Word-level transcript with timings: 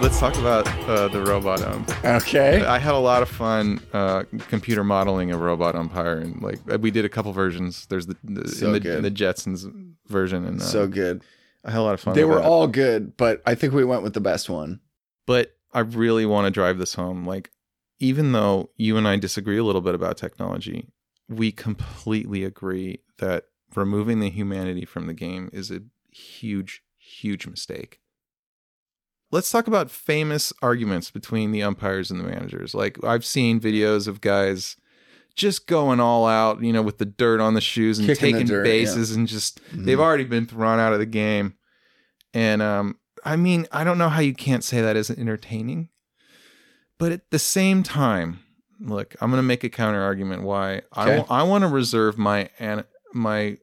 Let's 0.00 0.18
talk 0.18 0.36
about 0.36 0.66
uh, 0.88 1.08
the 1.08 1.22
robot 1.22 1.62
ump. 1.62 1.90
Okay. 2.04 2.64
I 2.64 2.78
had 2.78 2.94
a 2.94 2.98
lot 2.98 3.22
of 3.22 3.28
fun 3.28 3.80
uh, 3.92 4.24
computer 4.48 4.84
modeling 4.84 5.30
a 5.32 5.38
robot 5.38 5.74
umpire, 5.74 6.18
and 6.18 6.42
like 6.42 6.58
we 6.80 6.90
did 6.90 7.04
a 7.04 7.08
couple 7.08 7.32
versions. 7.32 7.86
There's 7.86 8.06
the, 8.06 8.16
the, 8.22 8.48
So 8.48 8.66
in 8.66 8.72
the, 8.72 8.80
good. 8.80 9.02
the 9.02 9.10
Jetsons 9.10 9.66
version, 10.08 10.44
and 10.44 10.60
uh, 10.60 10.64
So 10.64 10.86
good. 10.86 11.22
I 11.64 11.70
had 11.70 11.80
a 11.80 11.82
lot 11.82 11.94
of 11.94 12.00
fun. 12.00 12.14
They 12.14 12.24
were 12.24 12.36
that. 12.36 12.44
all 12.44 12.66
good, 12.66 13.16
but 13.16 13.42
I 13.46 13.54
think 13.54 13.72
we 13.72 13.84
went 13.84 14.02
with 14.02 14.12
the 14.14 14.20
best 14.20 14.50
one. 14.50 14.80
but 15.26 15.56
I 15.72 15.80
really 15.80 16.24
want 16.24 16.44
to 16.46 16.50
drive 16.52 16.78
this 16.78 16.94
home. 16.94 17.26
Like, 17.26 17.50
even 17.98 18.30
though 18.32 18.70
you 18.76 18.96
and 18.96 19.08
I 19.08 19.16
disagree 19.16 19.58
a 19.58 19.64
little 19.64 19.80
bit 19.80 19.94
about 19.94 20.16
technology, 20.16 20.90
we 21.28 21.50
completely 21.50 22.44
agree 22.44 23.00
that 23.18 23.46
removing 23.74 24.20
the 24.20 24.30
humanity 24.30 24.84
from 24.84 25.08
the 25.08 25.14
game 25.14 25.50
is 25.52 25.72
a 25.72 25.80
huge, 26.12 26.83
huge 27.22 27.46
mistake. 27.46 28.00
Let's 29.30 29.50
talk 29.50 29.66
about 29.66 29.90
famous 29.90 30.52
arguments 30.62 31.10
between 31.10 31.50
the 31.50 31.62
umpires 31.62 32.10
and 32.10 32.20
the 32.20 32.24
managers. 32.24 32.74
Like, 32.74 33.02
I've 33.02 33.24
seen 33.24 33.60
videos 33.60 34.06
of 34.06 34.20
guys 34.20 34.76
just 35.34 35.66
going 35.66 35.98
all 35.98 36.26
out, 36.26 36.62
you 36.62 36.72
know, 36.72 36.82
with 36.82 36.98
the 36.98 37.04
dirt 37.04 37.40
on 37.40 37.54
the 37.54 37.60
shoes 37.60 37.98
and 37.98 38.06
Kicking 38.06 38.32
taking 38.34 38.46
dirt, 38.46 38.62
bases 38.62 39.10
and 39.16 39.26
just 39.26 39.60
Mhm. 39.72 39.84
they've 39.86 39.98
already 39.98 40.22
been 40.24 40.46
thrown 40.46 40.78
out 40.78 40.92
of 40.92 41.00
the 41.00 41.06
game. 41.06 41.54
And 42.32 42.62
um, 42.62 42.98
I 43.24 43.34
mean, 43.34 43.66
I 43.72 43.82
don't 43.82 43.98
know 43.98 44.08
how 44.08 44.20
you 44.20 44.34
can't 44.34 44.62
say 44.62 44.80
that 44.80 44.94
isn't 44.96 45.18
entertaining. 45.18 45.88
But 46.98 47.10
at 47.10 47.30
the 47.30 47.40
same 47.40 47.82
time, 47.82 48.38
look, 48.78 49.16
I'm 49.20 49.30
going 49.30 49.38
to 49.40 49.42
make 49.46 49.64
a 49.64 49.68
counter 49.68 50.00
argument 50.00 50.42
why 50.42 50.82
Okay. 50.96 51.24
I 51.28 51.42
want 51.42 51.62
to 51.62 51.68
reserve 51.68 52.16
my 52.16 52.50
an- 52.60 52.84
my 53.12 53.58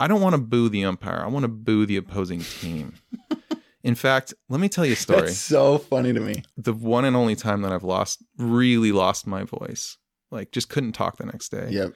I 0.00 0.08
don't 0.08 0.20
want 0.22 0.34
to 0.34 0.40
boo 0.40 0.68
the 0.68 0.84
umpire. 0.84 1.22
I 1.22 1.28
want 1.28 1.44
to 1.44 1.48
boo 1.48 1.86
the 1.86 1.96
opposing 1.98 2.40
team. 2.40 2.94
In 3.84 3.94
fact, 3.94 4.34
let 4.48 4.60
me 4.60 4.68
tell 4.68 4.84
you 4.84 4.92
a 4.94 4.96
story. 4.96 5.20
That's 5.26 5.36
so 5.38 5.78
funny 5.78 6.12
to 6.12 6.20
me. 6.20 6.42
the 6.56 6.72
one 6.72 7.04
and 7.04 7.14
only 7.14 7.36
time 7.36 7.62
that 7.62 7.72
I've 7.72 7.84
lost 7.84 8.22
really 8.36 8.92
lost 8.92 9.26
my 9.26 9.44
voice. 9.44 9.96
Like 10.30 10.50
just 10.52 10.68
couldn't 10.68 10.92
talk 10.92 11.16
the 11.16 11.26
next 11.26 11.50
day 11.50 11.68
Yep. 11.70 11.92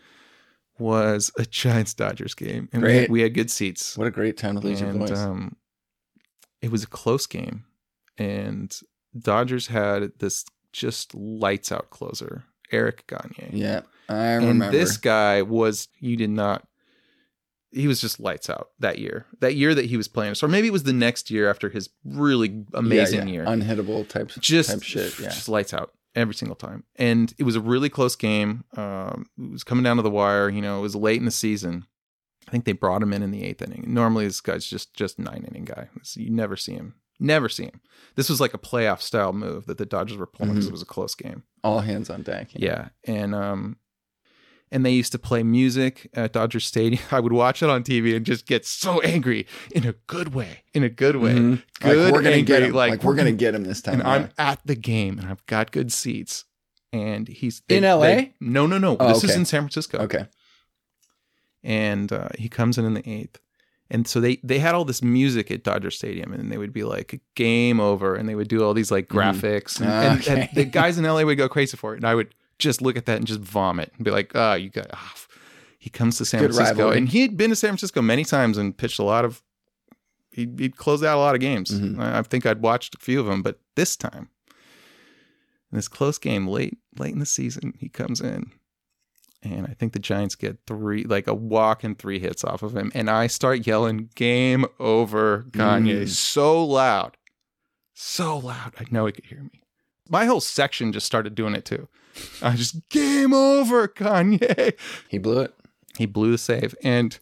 was 0.79 1.31
a 1.39 1.45
Giants 1.45 1.95
Dodgers 1.95 2.35
game. 2.35 2.69
And 2.73 2.83
we 2.83 2.95
had, 2.97 3.11
we 3.11 3.21
had 3.23 3.35
good 3.35 3.51
seats 3.51 3.97
What 3.99 4.07
a 4.07 4.11
great 4.11 4.37
time 4.37 4.55
to 4.59 4.61
lose 4.67 4.81
your 4.81 4.93
voice. 4.93 5.13
um, 5.13 5.57
it 6.63 6.71
was 6.71 6.83
a 6.83 6.87
close 6.89 7.27
game, 7.27 7.65
and 8.17 8.75
Dodgers 9.19 9.67
had 9.67 10.13
this 10.19 10.45
just 10.73 11.15
lights 11.15 11.71
out 11.71 11.91
closer, 11.91 12.45
Eric 12.73 13.07
Gagne, 13.07 13.51
yeah, 13.53 13.83
I 14.09 14.33
remember. 14.35 14.65
and 14.65 14.75
this 14.75 14.97
guy 14.97 15.43
was 15.43 15.89
you 16.01 16.17
did 16.17 16.31
not. 16.31 16.67
He 17.75 17.89
was 17.89 18.01
just 18.01 18.21
lights 18.21 18.49
out 18.49 18.69
that 18.79 18.99
year. 18.99 19.27
That 19.41 19.55
year 19.57 19.75
that 19.75 19.87
he 19.87 19.97
was 19.97 20.09
playing, 20.09 20.35
or 20.43 20.49
maybe 20.49 20.69
it 20.69 20.73
was 20.73 20.85
the 20.85 20.93
next 20.93 21.31
year 21.31 21.51
after 21.51 21.69
his 21.69 21.91
really 22.05 22.65
amazing 22.73 23.29
yeah. 23.29 23.35
year. 23.35 23.45
unhittable 23.45 24.07
type, 24.09 24.31
just 24.41 24.71
type 24.71 24.83
shit. 24.83 25.19
Yeah. 25.19 25.29
just 25.29 25.49
lights 25.49 25.75
out 25.75 25.93
every 26.15 26.35
single 26.35 26.55
time. 26.57 26.85
And 26.97 27.35
it 27.39 27.43
was 27.45 27.57
a 27.57 27.61
really 27.61 27.89
close 27.89 28.15
game. 28.17 28.65
Um, 28.77 29.27
it 29.39 29.51
was 29.51 29.65
coming 29.65 29.83
down 29.85 29.97
to 29.97 30.03
the 30.03 30.11
wire. 30.11 30.49
You 30.49 30.63
know, 30.63 30.79
it 30.79 30.83
was 30.83 30.95
late 30.95 31.19
in 31.19 31.25
the 31.25 31.31
season. 31.33 31.87
I 32.47 32.51
think 32.51 32.65
they 32.67 32.73
brought 32.73 33.03
him 33.03 33.13
in 33.13 33.23
in 33.23 33.31
the 33.31 33.43
eighth 33.43 33.63
inning. 33.63 33.85
Normally, 33.89 34.27
this 34.27 34.41
guy's 34.41 34.67
just 34.67 34.95
just 34.95 35.19
nine 35.19 35.45
inning 35.49 35.65
guy. 35.65 35.89
This- 35.97 36.17
You 36.17 36.31
never 36.31 36.57
see 36.57 36.75
him. 36.75 36.95
Never 37.21 37.49
see 37.49 37.65
him. 37.65 37.81
This 38.17 38.29
was 38.29 38.41
like 38.41 38.55
a 38.55 38.59
playoff 38.59 39.01
style 39.01 39.33
move 39.33 39.67
that 39.67 39.79
the 39.79 39.87
Dodgers 39.87 40.17
were 40.17 40.27
pulling 40.27 40.53
because 40.53 40.67
Mhm. 40.67 40.71
it 40.71 40.73
was 40.73 40.83
a 40.83 40.87
close 40.87 41.15
game. 41.15 41.45
All 41.63 41.81
hands 41.81 42.11
on 42.11 42.23
deck. 42.23 42.51
Yeah, 42.53 42.89
and 43.05 43.35
um, 43.35 43.77
and 44.75 44.85
they 44.85 44.91
used 44.91 45.13
to 45.13 45.19
play 45.19 45.43
music 45.43 46.11
at 46.13 46.33
Dodger 46.35 46.61
Stadium. 46.61 47.03
I 47.11 47.21
would 47.21 47.33
watch 47.33 47.63
it 47.63 47.71
on 47.71 47.83
TV 47.85 48.15
and 48.15 48.27
just 48.27 48.45
get 48.47 48.67
so 48.67 49.01
angry 49.01 49.47
in 49.75 49.87
a 49.87 49.93
good 50.07 50.35
way. 50.35 50.65
In 50.75 50.83
a 50.83 50.91
good 50.91 51.17
way. 51.17 51.33
Mhm. 51.35 51.63
Good 51.81 51.97
like 52.05 52.13
we're 52.13 52.21
gonna 52.23 52.43
get 52.43 52.57
angry, 52.57 52.69
him. 52.69 52.75
like, 52.75 52.91
Like, 52.91 53.05
we're 53.05 53.15
gonna 53.15 53.33
get 53.33 53.55
him 53.55 53.65
this 53.65 53.81
time. 53.81 53.95
and 54.01 54.03
yeah. 54.03 54.11
I'm 54.13 54.29
at 54.37 54.61
the 54.67 54.75
game 54.75 55.19
and 55.19 55.29
I've 55.29 55.47
got 55.47 55.71
good 55.73 55.91
seats. 55.93 56.45
And 56.93 57.27
he's 57.27 57.63
In 57.69 57.83
LA? 57.85 58.27
no, 58.41 58.67
no, 58.67 58.77
no. 58.79 58.97
Oh, 59.01 59.09
this 59.09 59.25
is 59.25 59.35
in 59.35 59.45
San 59.47 59.63
Francisco. 59.63 59.99
okay. 59.99 60.27
And 61.63 62.13
uh, 62.13 62.29
he 62.39 62.49
comes 62.49 62.79
in 62.79 62.85
in 62.85 62.95
the 62.95 63.09
eighth. 63.09 63.41
And 63.91 64.09
so 64.09 64.21
they 64.21 64.37
they 64.43 64.59
had 64.59 64.75
all 64.75 64.85
this 64.85 65.03
music 65.03 65.51
at 65.51 65.63
Dodger 65.63 65.91
Stadium, 65.91 66.33
and 66.33 66.51
they 66.51 66.57
would 66.59 66.73
be 66.73 66.85
like 66.85 67.21
game 67.35 67.81
over, 67.81 68.15
and 68.17 68.29
they 68.29 68.35
would 68.35 68.49
do 68.49 68.65
all 68.65 68.75
these 68.75 68.91
like 68.91 69.09
graphics, 69.09 69.81
and, 69.81 70.27
and- 70.27 70.39
and 70.41 70.49
the 70.55 70.65
guys 70.65 70.99
in 70.99 71.05
LA 71.05 71.23
would 71.23 71.37
go 71.37 71.49
crazy 71.49 71.77
for 71.77 71.93
it, 71.93 71.99
and 71.99 72.07
I 72.07 72.15
would 72.15 72.35
just 72.59 72.81
look 72.83 72.97
at 72.97 73.07
that 73.07 73.19
and 73.19 73.27
just 73.27 73.41
vomit 73.41 73.93
and 73.97 74.05
be 74.05 74.11
like, 74.11 74.33
"Oh, 74.35 74.55
you 74.55 74.71
got." 74.71 74.87
ah." 74.93 75.15
He 75.79 75.91
comes 75.91 76.17
to 76.17 76.25
San 76.25 76.41
Good 76.41 76.55
Francisco, 76.55 76.79
rivalry. 76.79 76.97
and 76.99 77.09
he 77.11 77.21
had 77.21 77.37
been 77.37 77.51
to 77.51 77.57
San 77.57 77.69
Francisco 77.69 78.01
many 78.01 78.25
times 78.25 78.57
and 78.57 78.75
pitched 78.77 78.99
a 78.99 79.03
lot 79.05 79.25
of. 79.27 79.43
He'd, 80.31 80.59
he'd 80.59 80.77
closed 80.77 81.05
out 81.05 81.17
a 81.17 81.21
lot 81.21 81.35
of 81.35 81.41
games. 81.43 81.71
Mhm. 81.71 82.01
I, 82.01 82.19
I 82.19 82.23
think 82.23 82.47
I'd 82.47 82.63
watched 82.63 82.95
a 82.95 82.99
few 82.99 83.21
of 83.21 83.27
them, 83.27 83.43
but 83.43 83.61
this 83.77 83.95
time, 83.95 84.31
in 85.71 85.77
this 85.77 85.87
close 85.89 86.17
game 86.19 86.49
late 86.49 86.79
late 86.99 87.13
in 87.13 87.19
the 87.19 87.27
season, 87.27 87.75
he 87.79 87.89
comes 87.91 88.21
in, 88.23 88.51
and 89.43 89.67
I 89.67 89.75
think 89.75 89.93
the 89.93 89.99
Giants 89.99 90.35
get 90.37 90.59
three, 90.67 91.05
like 91.05 91.27
a 91.27 91.35
walk 91.35 91.85
and 91.85 91.99
three 91.99 92.19
hits 92.19 92.45
off 92.45 92.63
of 92.63 92.75
him, 92.77 92.91
and 92.95 93.11
I 93.11 93.27
start 93.27 93.67
yelling 93.67 94.09
"Game 94.15 94.65
over, 94.81 95.45
Gagne!" 95.53 96.05
Mm. 96.05 96.09
so 96.09 96.65
loud, 96.65 97.17
so 97.93 98.39
loud. 98.39 98.73
I 98.81 98.87
know 98.91 99.05
he 99.07 99.13
could 99.13 99.27
hear 99.27 99.43
me. 99.43 99.61
My 100.09 100.25
whole 100.25 100.41
section 100.41 100.93
just 100.93 101.07
started 101.07 101.35
doing 101.35 101.55
it 101.55 101.65
too. 101.67 101.89
I 102.43 102.57
just 102.57 102.89
"Game 102.89 103.33
over, 103.33 103.89
Gagne. 103.89 104.39
He 105.09 105.19
blew 105.19 105.41
it. 105.41 105.55
He 105.99 106.07
blew 106.07 106.31
the 106.31 106.39
save, 106.39 106.75
and 106.83 107.19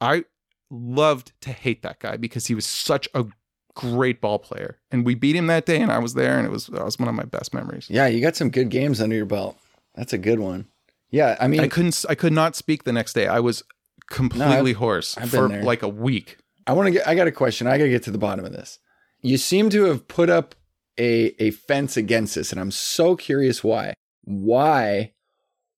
I 0.00 0.24
loved 0.70 1.32
to 1.42 1.50
hate 1.50 1.82
that 1.82 2.00
guy 2.00 2.16
because 2.16 2.46
he 2.46 2.54
was 2.54 2.66
such 2.66 3.08
a 3.14 3.26
great 3.74 4.20
ball 4.20 4.38
player, 4.38 4.78
and 4.90 5.06
we 5.06 5.14
beat 5.14 5.36
him 5.36 5.46
that 5.46 5.66
day, 5.66 5.80
and 5.80 5.92
I 5.92 5.98
was 5.98 6.14
there, 6.14 6.38
and 6.38 6.46
it 6.46 6.50
was 6.50 6.66
that 6.66 6.84
was 6.84 6.98
one 6.98 7.08
of 7.08 7.14
my 7.14 7.24
best 7.24 7.54
memories. 7.54 7.86
Yeah, 7.88 8.06
you 8.06 8.20
got 8.20 8.36
some 8.36 8.50
good 8.50 8.68
games 8.70 9.00
under 9.00 9.16
your 9.16 9.26
belt. 9.26 9.56
That's 9.94 10.12
a 10.12 10.18
good 10.18 10.40
one. 10.40 10.66
Yeah, 11.10 11.36
I 11.40 11.46
mean, 11.46 11.60
I 11.60 11.68
couldn't. 11.68 12.04
I 12.08 12.14
could 12.14 12.32
not 12.32 12.56
speak 12.56 12.84
the 12.84 12.92
next 12.92 13.12
day. 13.12 13.26
I 13.26 13.40
was 13.40 13.62
completely 14.10 14.72
hoarse 14.72 15.16
I've 15.16 15.30
for 15.30 15.48
there. 15.48 15.62
like 15.62 15.82
a 15.82 15.88
week. 15.88 16.38
I 16.66 16.72
want 16.72 16.86
to 16.88 16.90
get. 16.90 17.06
I 17.06 17.14
got 17.14 17.28
a 17.28 17.32
question. 17.32 17.66
I 17.66 17.78
got 17.78 17.84
to 17.84 17.90
get 17.90 18.02
to 18.04 18.10
the 18.10 18.18
bottom 18.18 18.44
of 18.44 18.52
this. 18.52 18.78
You 19.20 19.38
seem 19.38 19.70
to 19.70 19.84
have 19.84 20.08
put 20.08 20.28
up 20.28 20.54
a 20.98 21.34
a 21.42 21.50
fence 21.52 21.96
against 21.96 22.34
this, 22.34 22.50
and 22.50 22.60
I'm 22.60 22.70
so 22.70 23.16
curious 23.16 23.62
why. 23.62 23.94
Why? 24.26 25.12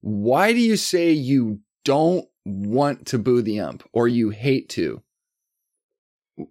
Why 0.01 0.53
do 0.53 0.59
you 0.59 0.77
say 0.77 1.13
you 1.13 1.61
don't 1.85 2.27
want 2.45 3.07
to 3.07 3.19
boo 3.19 3.41
the 3.43 3.61
ump 3.61 3.89
or 3.93 4.09
you 4.09 4.31
hate 4.31 4.69
to? 4.71 5.03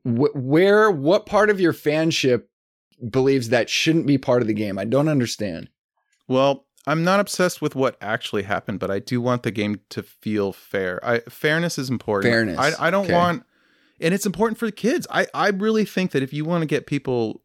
Where? 0.03 0.91
What 0.91 1.25
part 1.25 1.49
of 1.49 1.59
your 1.59 1.73
fanship 1.73 2.43
believes 3.09 3.49
that 3.49 3.69
shouldn't 3.69 4.07
be 4.07 4.17
part 4.17 4.41
of 4.41 4.47
the 4.47 4.53
game? 4.53 4.77
I 4.77 4.85
don't 4.85 5.07
understand. 5.07 5.69
Well, 6.27 6.65
I'm 6.85 7.03
not 7.03 7.19
obsessed 7.19 7.61
with 7.61 7.75
what 7.75 7.97
actually 8.01 8.43
happened, 8.43 8.79
but 8.79 8.91
I 8.91 8.99
do 8.99 9.21
want 9.21 9.43
the 9.43 9.51
game 9.51 9.81
to 9.89 10.03
feel 10.03 10.51
fair. 10.53 10.99
I, 11.03 11.19
fairness 11.21 11.77
is 11.77 11.89
important. 11.89 12.31
Fairness. 12.31 12.57
I, 12.79 12.87
I 12.87 12.91
don't 12.91 13.05
Okay. 13.05 13.13
want, 13.13 13.43
and 13.99 14.13
it's 14.13 14.25
important 14.25 14.57
for 14.57 14.65
the 14.65 14.71
kids. 14.73 15.07
I, 15.09 15.27
I 15.33 15.49
really 15.49 15.85
think 15.85 16.11
that 16.11 16.23
if 16.23 16.33
you 16.33 16.43
want 16.45 16.61
to 16.63 16.65
get 16.65 16.85
people, 16.85 17.43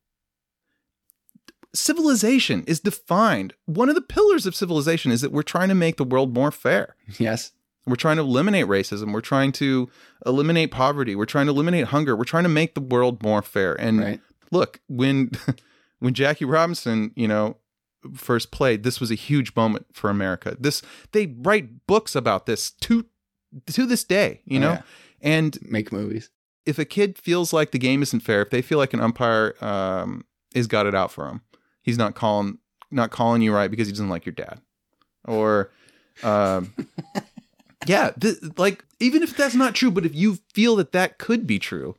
civilization 1.75 2.65
is 2.67 2.81
defined. 2.81 3.55
One 3.67 3.89
of 3.89 3.95
the 3.95 4.01
pillars 4.03 4.47
of 4.47 4.55
civilization 4.55 5.11
is 5.13 5.21
that 5.23 5.33
we're 5.33 5.43
trying 5.43 5.69
to 5.69 5.75
make 5.75 5.97
the 5.97 6.05
world 6.05 6.35
more 6.35 6.51
fair. 6.51 6.97
Yes. 7.19 7.53
We're 7.87 7.97
trying 7.97 8.17
to 8.17 8.23
eliminate 8.23 8.67
racism. 8.67 9.13
We're 9.13 9.21
trying 9.21 9.53
to 9.53 9.89
eliminate 10.25 10.71
poverty. 10.71 11.17
We're 11.17 11.25
trying 11.27 11.47
to 11.47 11.53
eliminate 11.53 11.87
hunger. 11.87 12.15
We're 12.17 12.25
trying 12.25 12.45
to 12.45 12.49
make 12.49 12.75
the 12.75 12.81
world 12.81 13.23
more 13.23 13.43
fair. 13.43 13.75
And 13.81 14.01
Right. 14.01 14.21
look, 14.53 14.81
when 14.89 15.31
when 15.99 16.15
Jackie 16.15 16.45
Robinson, 16.45 17.11
you 17.17 17.27
know, 17.27 17.57
first 18.15 18.51
played, 18.53 18.83
this 18.85 19.01
was 19.01 19.11
a 19.11 19.17
huge 19.17 19.55
moment 19.57 19.87
for 19.93 20.11
America. 20.11 20.57
This 20.61 20.81
they 21.13 21.35
write 21.39 21.87
books 21.89 22.15
about 22.15 22.47
this 22.47 22.71
to 22.83 23.07
to 23.67 23.85
this 23.87 24.05
day, 24.05 24.43
you 24.45 24.59
Oh, 24.59 24.63
know. 24.63 24.73
yeah. 24.73 24.83
And 25.21 25.59
Make 25.63 25.93
movies. 25.93 26.31
if 26.67 26.79
a 26.79 26.85
kid 26.85 27.19
feels 27.19 27.53
like 27.53 27.71
the 27.73 27.79
game 27.79 28.03
isn't 28.03 28.21
fair, 28.21 28.43
if 28.43 28.51
they 28.51 28.63
feel 28.63 28.79
like 28.79 28.95
an 28.95 29.01
umpire 29.01 29.55
um, 29.61 30.25
is 30.55 30.67
got 30.69 30.87
it 30.87 30.95
out 30.95 31.11
for 31.13 31.27
him, 31.29 31.41
he's 31.83 31.99
not 31.99 32.15
calling 32.15 32.59
not 32.91 33.11
calling 33.11 33.43
you 33.43 33.55
right 33.55 33.71
because 33.71 33.87
he 33.87 33.93
doesn't 33.93 34.09
like 34.09 34.27
your 34.27 34.35
dad, 34.35 34.61
or 35.27 35.71
um, 36.23 36.75
yeah, 37.87 38.11
th- 38.19 38.39
like 38.57 38.85
even 39.01 39.23
if 39.23 39.37
that's 39.37 39.55
not 39.55 39.75
true, 39.75 39.91
but 39.91 40.07
if 40.07 40.15
you 40.15 40.39
feel 40.53 40.77
that 40.77 40.93
that 40.93 41.19
could 41.19 41.47
be 41.47 41.59
true, 41.59 41.97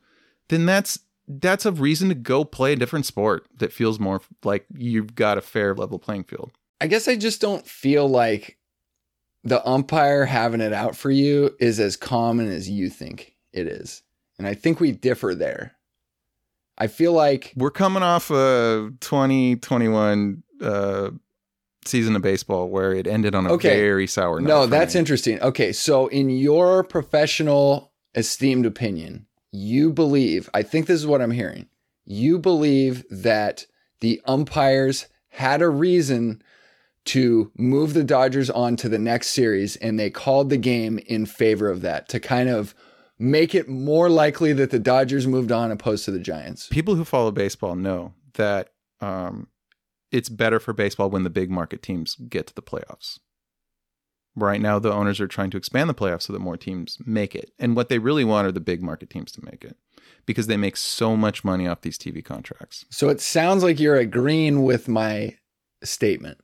then 0.48 0.66
that's 0.66 0.98
that's 1.26 1.66
a 1.66 1.72
reason 1.72 2.08
to 2.08 2.14
go 2.14 2.44
play 2.44 2.72
a 2.72 2.76
different 2.76 3.06
sport 3.06 3.46
that 3.58 3.72
feels 3.72 3.98
more 3.98 4.20
like 4.42 4.66
you've 4.76 5.14
got 5.14 5.38
a 5.38 5.42
fair 5.42 5.74
level 5.74 5.98
playing 5.98 6.24
field. 6.24 6.50
I 6.80 6.86
guess 6.86 7.08
I 7.08 7.16
just 7.16 7.40
don't 7.40 7.66
feel 7.66 8.08
like 8.08 8.58
the 9.42 9.66
umpire 9.66 10.24
having 10.24 10.60
it 10.60 10.72
out 10.72 10.96
for 10.96 11.10
you 11.10 11.54
is 11.60 11.78
as 11.80 11.96
common 11.96 12.50
as 12.50 12.68
you 12.68 12.90
think 12.90 13.34
it 13.52 13.66
is. 13.66 14.02
And 14.38 14.46
I 14.46 14.54
think 14.54 14.80
we 14.80 14.92
differ 14.92 15.34
there. 15.34 15.76
I 16.78 16.86
feel 16.88 17.12
like 17.12 17.52
We're 17.56 17.70
coming 17.70 18.02
off 18.02 18.30
a 18.30 18.90
2021 19.00 20.42
uh, 20.60 21.10
season 21.84 22.16
of 22.16 22.22
baseball 22.22 22.68
where 22.68 22.92
it 22.92 23.06
ended 23.06 23.34
on 23.34 23.46
a 23.46 23.52
Okay. 23.52 23.76
very 23.80 24.06
sour 24.06 24.40
note. 24.40 24.48
no, 24.48 24.66
that's 24.66 24.94
me. 24.94 24.98
interesting. 25.00 25.40
Okay, 25.40 25.72
so 25.72 26.06
in 26.08 26.30
your 26.30 26.82
professional 26.82 27.92
esteemed 28.14 28.66
opinion, 28.66 29.26
you 29.52 29.92
believe, 29.92 30.48
I 30.54 30.62
think 30.62 30.86
this 30.86 30.98
is 31.00 31.06
what 31.06 31.20
I'm 31.22 31.30
hearing. 31.30 31.68
You 32.04 32.38
believe 32.38 33.04
that 33.10 33.66
the 34.00 34.20
umpires 34.24 35.06
had 35.28 35.62
a 35.62 35.68
reason 35.68 36.42
to 37.06 37.50
move 37.56 37.92
the 37.94 38.04
Dodgers 38.04 38.48
on 38.50 38.76
to 38.76 38.88
the 38.88 38.98
next 38.98 39.28
series 39.28 39.76
and 39.76 39.98
they 40.00 40.10
called 40.10 40.48
the 40.48 40.56
game 40.56 40.98
in 41.06 41.26
favor 41.26 41.68
of 41.70 41.82
that 41.82 42.08
to 42.08 42.18
kind 42.20 42.48
of 42.48 42.74
make 43.18 43.54
it 43.54 43.68
more 43.68 44.08
likely 44.08 44.52
that 44.52 44.70
the 44.70 44.78
Dodgers 44.78 45.26
moved 45.26 45.52
on 45.52 45.70
opposed 45.70 46.04
to 46.06 46.10
the 46.10 46.18
Giants. 46.18 46.68
People 46.68 46.94
who 46.94 47.04
follow 47.04 47.30
baseball 47.30 47.76
know 47.76 48.14
that 48.34 48.70
um, 49.00 49.48
it's 50.10 50.28
better 50.28 50.58
for 50.60 50.72
baseball 50.72 51.10
when 51.10 51.24
the 51.24 51.30
big 51.30 51.50
market 51.50 51.82
teams 51.82 52.16
get 52.28 52.46
to 52.48 52.54
the 52.54 52.62
playoffs. 52.62 53.18
Right 54.36 54.60
now, 54.60 54.80
the 54.80 54.92
owners 54.92 55.20
are 55.20 55.28
trying 55.28 55.50
to 55.50 55.56
expand 55.56 55.88
the 55.88 55.94
playoffs 55.94 56.22
so 56.22 56.32
that 56.32 56.40
more 56.40 56.56
teams 56.56 56.98
make 57.06 57.36
it. 57.36 57.52
And 57.58 57.76
what 57.76 57.88
they 57.88 57.98
really 57.98 58.24
want 58.24 58.48
are 58.48 58.52
the 58.52 58.58
big 58.58 58.82
market 58.82 59.08
teams 59.10 59.30
to 59.32 59.44
make 59.44 59.64
it 59.64 59.76
because 60.26 60.48
they 60.48 60.56
make 60.56 60.76
so 60.76 61.16
much 61.16 61.44
money 61.44 61.68
off 61.68 61.82
these 61.82 61.98
TV 61.98 62.24
contracts. 62.24 62.84
So 62.90 63.10
it 63.10 63.20
sounds 63.20 63.62
like 63.62 63.78
you're 63.78 63.96
agreeing 63.96 64.64
with 64.64 64.88
my 64.88 65.36
statement. 65.84 66.38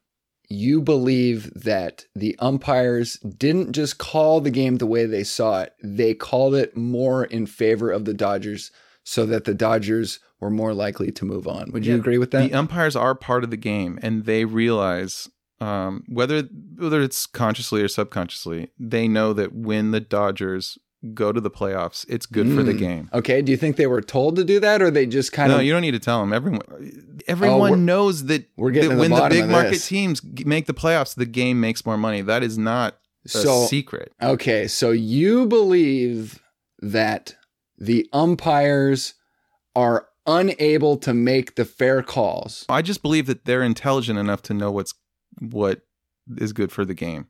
You 0.50 0.82
believe 0.82 1.52
that 1.55 2.06
the 2.14 2.37
umpires 2.41 3.19
didn't 3.20 3.73
just 3.73 3.99
call 3.99 4.41
the 4.41 4.50
game 4.50 4.76
the 4.76 4.87
way 4.87 5.06
they 5.06 5.23
saw 5.25 5.61
it, 5.62 5.75
they 5.82 6.12
called 6.12 6.55
it 6.56 6.76
more 6.76 7.25
in 7.25 7.47
favor 7.47 7.91
of 7.91 8.05
the 8.05 8.14
Dodgers 8.14 8.73
so 9.05 9.25
that 9.26 9.44
the 9.44 9.55
Dodgers 9.55 10.19
were 10.41 10.50
more 10.50 10.75
likely 10.75 11.12
to 11.12 11.25
move 11.25 11.47
on. 11.47 11.70
Would 11.73 11.87
you 11.87 11.94
Yeah, 11.94 12.00
agree 12.00 12.19
with 12.19 12.32
that? 12.32 12.49
The 12.49 12.55
umpires 12.55 12.97
are 12.97 13.14
part 13.14 13.44
of 13.44 13.50
the 13.50 13.56
game, 13.56 13.99
and 14.02 14.25
they 14.25 14.44
realize 14.44 15.29
um, 15.61 16.05
whether 16.08 16.43
whether 16.43 17.00
it's 17.00 17.26
consciously 17.26 17.82
or 17.82 17.88
subconsciously, 17.88 18.70
they 18.79 19.06
know 19.06 19.32
that 19.35 19.55
when 19.55 19.91
the 19.91 20.00
Dodgers 20.00 20.79
go 21.14 21.32
to 21.32 21.41
the 21.41 21.50
playoffs, 21.50 22.05
it's 22.08 22.26
good 22.26 22.47
for 22.55 22.62
the 22.62 22.73
Mm. 22.75 22.79
game. 22.79 23.11
Okay. 23.14 23.41
Do 23.43 23.50
you 23.52 23.56
think 23.58 23.76
they 23.76 23.87
were 23.87 24.02
told 24.02 24.37
to 24.37 24.44
do 24.44 24.61
that, 24.61 24.82
or 24.82 24.91
they 24.91 25.06
just 25.06 25.32
kind 25.32 25.50
of? 25.50 25.58
No, 25.58 25.62
you 25.62 25.73
don't 25.73 25.81
need 25.82 25.93
to 25.93 25.99
tell 25.99 26.20
them. 26.20 26.32
Everyone, 26.32 26.61
everyone 27.26 27.70
we're- 27.70 27.81
knows 27.82 28.25
that, 28.26 28.44
we're 28.56 28.70
getting 28.70 28.91
that 28.91 28.94
the 28.97 29.00
when 29.00 29.11
the 29.11 29.29
big 29.31 29.49
market 29.49 29.70
this. 29.70 29.88
teams 29.88 30.20
make 30.44 30.67
the 30.67 30.75
playoffs, 30.75 31.14
the 31.14 31.26
game 31.26 31.58
makes 31.61 31.87
more 31.87 31.97
money. 31.97 32.20
That 32.20 32.43
is 32.43 32.58
not 32.58 32.99
a 33.25 33.29
so 33.29 33.67
secret. 33.67 34.12
okay, 34.23 34.67
so 34.69 34.91
you 34.91 35.47
believe 35.47 36.41
that 36.81 37.35
the 37.79 38.06
umpires 38.12 39.14
are 39.75 40.06
unable 40.26 40.97
to 40.99 41.14
make 41.14 41.55
the 41.56 41.64
fair 41.64 42.02
calls. 42.02 42.64
I 42.69 42.82
just 42.82 43.00
believe 43.02 43.26
that 43.26 43.47
they're 43.47 43.62
intelligent 43.62 44.19
enough 44.19 44.43
to 44.43 44.55
know 44.55 44.70
what's 44.70 44.94
what 45.38 45.81
is 46.37 46.52
good 46.52 46.70
for 46.70 46.85
the 46.85 46.93
game 46.94 47.29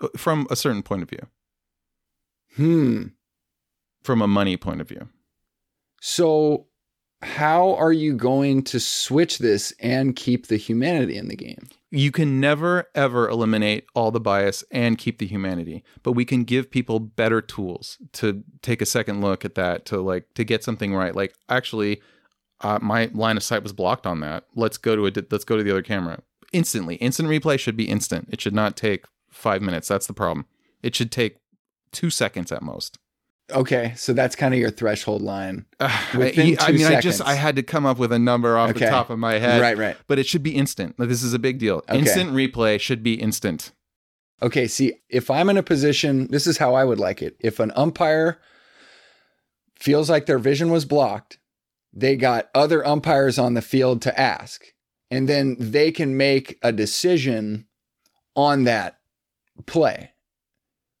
uh, 0.00 0.08
from 0.16 0.46
a 0.50 0.56
certain 0.56 0.82
point 0.82 1.02
of 1.02 1.10
view, 1.10 1.26
Hmm. 2.58 3.06
from 4.02 4.20
a 4.20 4.26
money 4.26 4.56
point 4.56 4.80
of 4.80 4.88
view. 4.88 5.08
So, 6.00 6.66
how 7.22 7.74
are 7.74 7.92
you 7.92 8.14
going 8.14 8.62
to 8.64 8.80
switch 8.80 9.38
this 9.38 9.72
and 9.80 10.14
keep 10.14 10.46
the 10.48 10.56
humanity 10.56 11.16
in 11.16 11.28
the 11.28 11.36
game? 11.36 11.68
you 11.90 12.10
can 12.10 12.38
never 12.38 12.86
ever 12.94 13.28
eliminate 13.28 13.86
all 13.94 14.10
the 14.10 14.20
bias 14.20 14.62
and 14.70 14.98
keep 14.98 15.18
the 15.18 15.26
humanity 15.26 15.82
but 16.02 16.12
we 16.12 16.24
can 16.24 16.44
give 16.44 16.70
people 16.70 17.00
better 17.00 17.40
tools 17.40 17.98
to 18.12 18.44
take 18.62 18.82
a 18.82 18.86
second 18.86 19.20
look 19.20 19.44
at 19.44 19.54
that 19.54 19.86
to 19.86 20.00
like 20.00 20.32
to 20.34 20.44
get 20.44 20.62
something 20.62 20.94
right. 20.94 21.14
Like 21.14 21.34
actually 21.48 22.00
uh, 22.60 22.78
my 22.82 23.10
line 23.14 23.36
of 23.36 23.42
sight 23.42 23.62
was 23.62 23.72
blocked 23.72 24.06
on 24.06 24.20
that. 24.20 24.44
Let's 24.54 24.78
go 24.78 24.96
to 24.96 25.06
it 25.06 25.32
let's 25.32 25.44
go 25.44 25.56
to 25.56 25.62
the 25.62 25.70
other 25.70 25.82
camera. 25.82 26.20
Instantly. 26.52 26.96
Instant 26.96 27.28
replay 27.28 27.58
should 27.58 27.76
be 27.76 27.88
instant. 27.88 28.28
It 28.30 28.40
should 28.40 28.54
not 28.54 28.76
take 28.76 29.04
five 29.30 29.62
minutes. 29.62 29.88
That's 29.88 30.06
the 30.06 30.14
problem. 30.14 30.46
It 30.82 30.94
should 30.94 31.12
take 31.12 31.38
two 31.92 32.10
seconds 32.10 32.52
at 32.52 32.62
most 32.62 32.98
Okay, 33.50 33.94
so 33.96 34.12
that's 34.12 34.36
kind 34.36 34.52
of 34.52 34.60
your 34.60 34.70
threshold 34.70 35.22
line. 35.22 35.64
Uh, 35.80 35.90
Within 36.18 36.58
I, 36.60 36.66
I 36.66 36.72
mean 36.72 36.86
i 36.86 37.00
just 37.00 37.22
i 37.22 37.34
had 37.34 37.56
to 37.56 37.62
come 37.62 37.86
up 37.86 37.98
with 37.98 38.12
a 38.12 38.18
number 38.18 38.58
off 38.58 38.70
Okay. 38.70 38.80
the 38.80 38.90
top 38.90 39.08
of 39.10 39.18
my 39.18 39.34
head 39.38 39.60
right, 39.60 39.76
right. 39.78 39.96
but 40.06 40.18
it 40.18 40.26
should 40.26 40.42
be 40.42 40.54
instant 40.54 40.96
this 40.98 41.22
is 41.22 41.32
a 41.32 41.38
big 41.38 41.58
deal 41.58 41.76
Okay. 41.88 41.98
instant 42.00 42.30
replay 42.32 42.78
should 42.80 43.02
be 43.02 43.14
instant 43.14 43.72
Okay, 44.40 44.68
see, 44.68 44.92
if 45.08 45.32
I'm 45.32 45.50
in 45.50 45.56
a 45.56 45.64
position, 45.64 46.28
this 46.30 46.46
is 46.46 46.58
how 46.58 46.72
I 46.74 46.84
would 46.84 47.00
like 47.00 47.22
it. 47.22 47.36
If 47.40 47.58
an 47.58 47.72
umpire 47.74 48.38
feels 49.78 50.08
like 50.08 50.26
their 50.26 50.38
vision 50.38 50.70
was 50.70 50.84
blocked, 50.84 51.38
they 51.92 52.14
got 52.14 52.48
other 52.54 52.86
umpires 52.86 53.36
on 53.38 53.54
the 53.54 53.62
field 53.62 54.00
to 54.02 54.20
ask, 54.20 54.62
and 55.10 55.28
then 55.28 55.56
they 55.58 55.90
can 55.90 56.16
make 56.16 56.56
a 56.62 56.70
decision 56.70 57.66
on 58.36 58.62
that 58.62 59.00
play, 59.66 60.12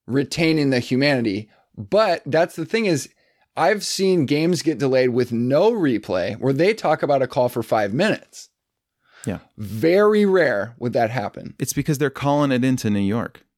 retaining 0.08 0.70
the 0.70 0.80
humanity. 0.80 1.48
But 1.76 2.22
that's 2.26 2.56
the 2.56 2.64
thing 2.66 2.86
is, 2.86 3.08
I've 3.56 3.84
seen 3.84 4.26
games 4.26 4.62
get 4.62 4.78
delayed 4.78 5.10
with 5.10 5.32
no 5.32 5.72
replay 5.72 6.36
where 6.38 6.52
they 6.52 6.74
talk 6.74 7.02
about 7.02 7.22
a 7.22 7.26
call 7.26 7.48
for 7.48 7.62
five 7.62 7.92
minutes. 7.92 8.48
Yeah. 9.26 9.38
Very 9.56 10.24
rare 10.24 10.74
would 10.78 10.92
that 10.94 11.10
happen. 11.10 11.54
It's 11.58 11.72
because 11.72 11.98
they're 11.98 12.08
calling 12.10 12.50
it 12.52 12.64
into 12.64 12.88
New 12.90 13.00
York. 13.00 13.44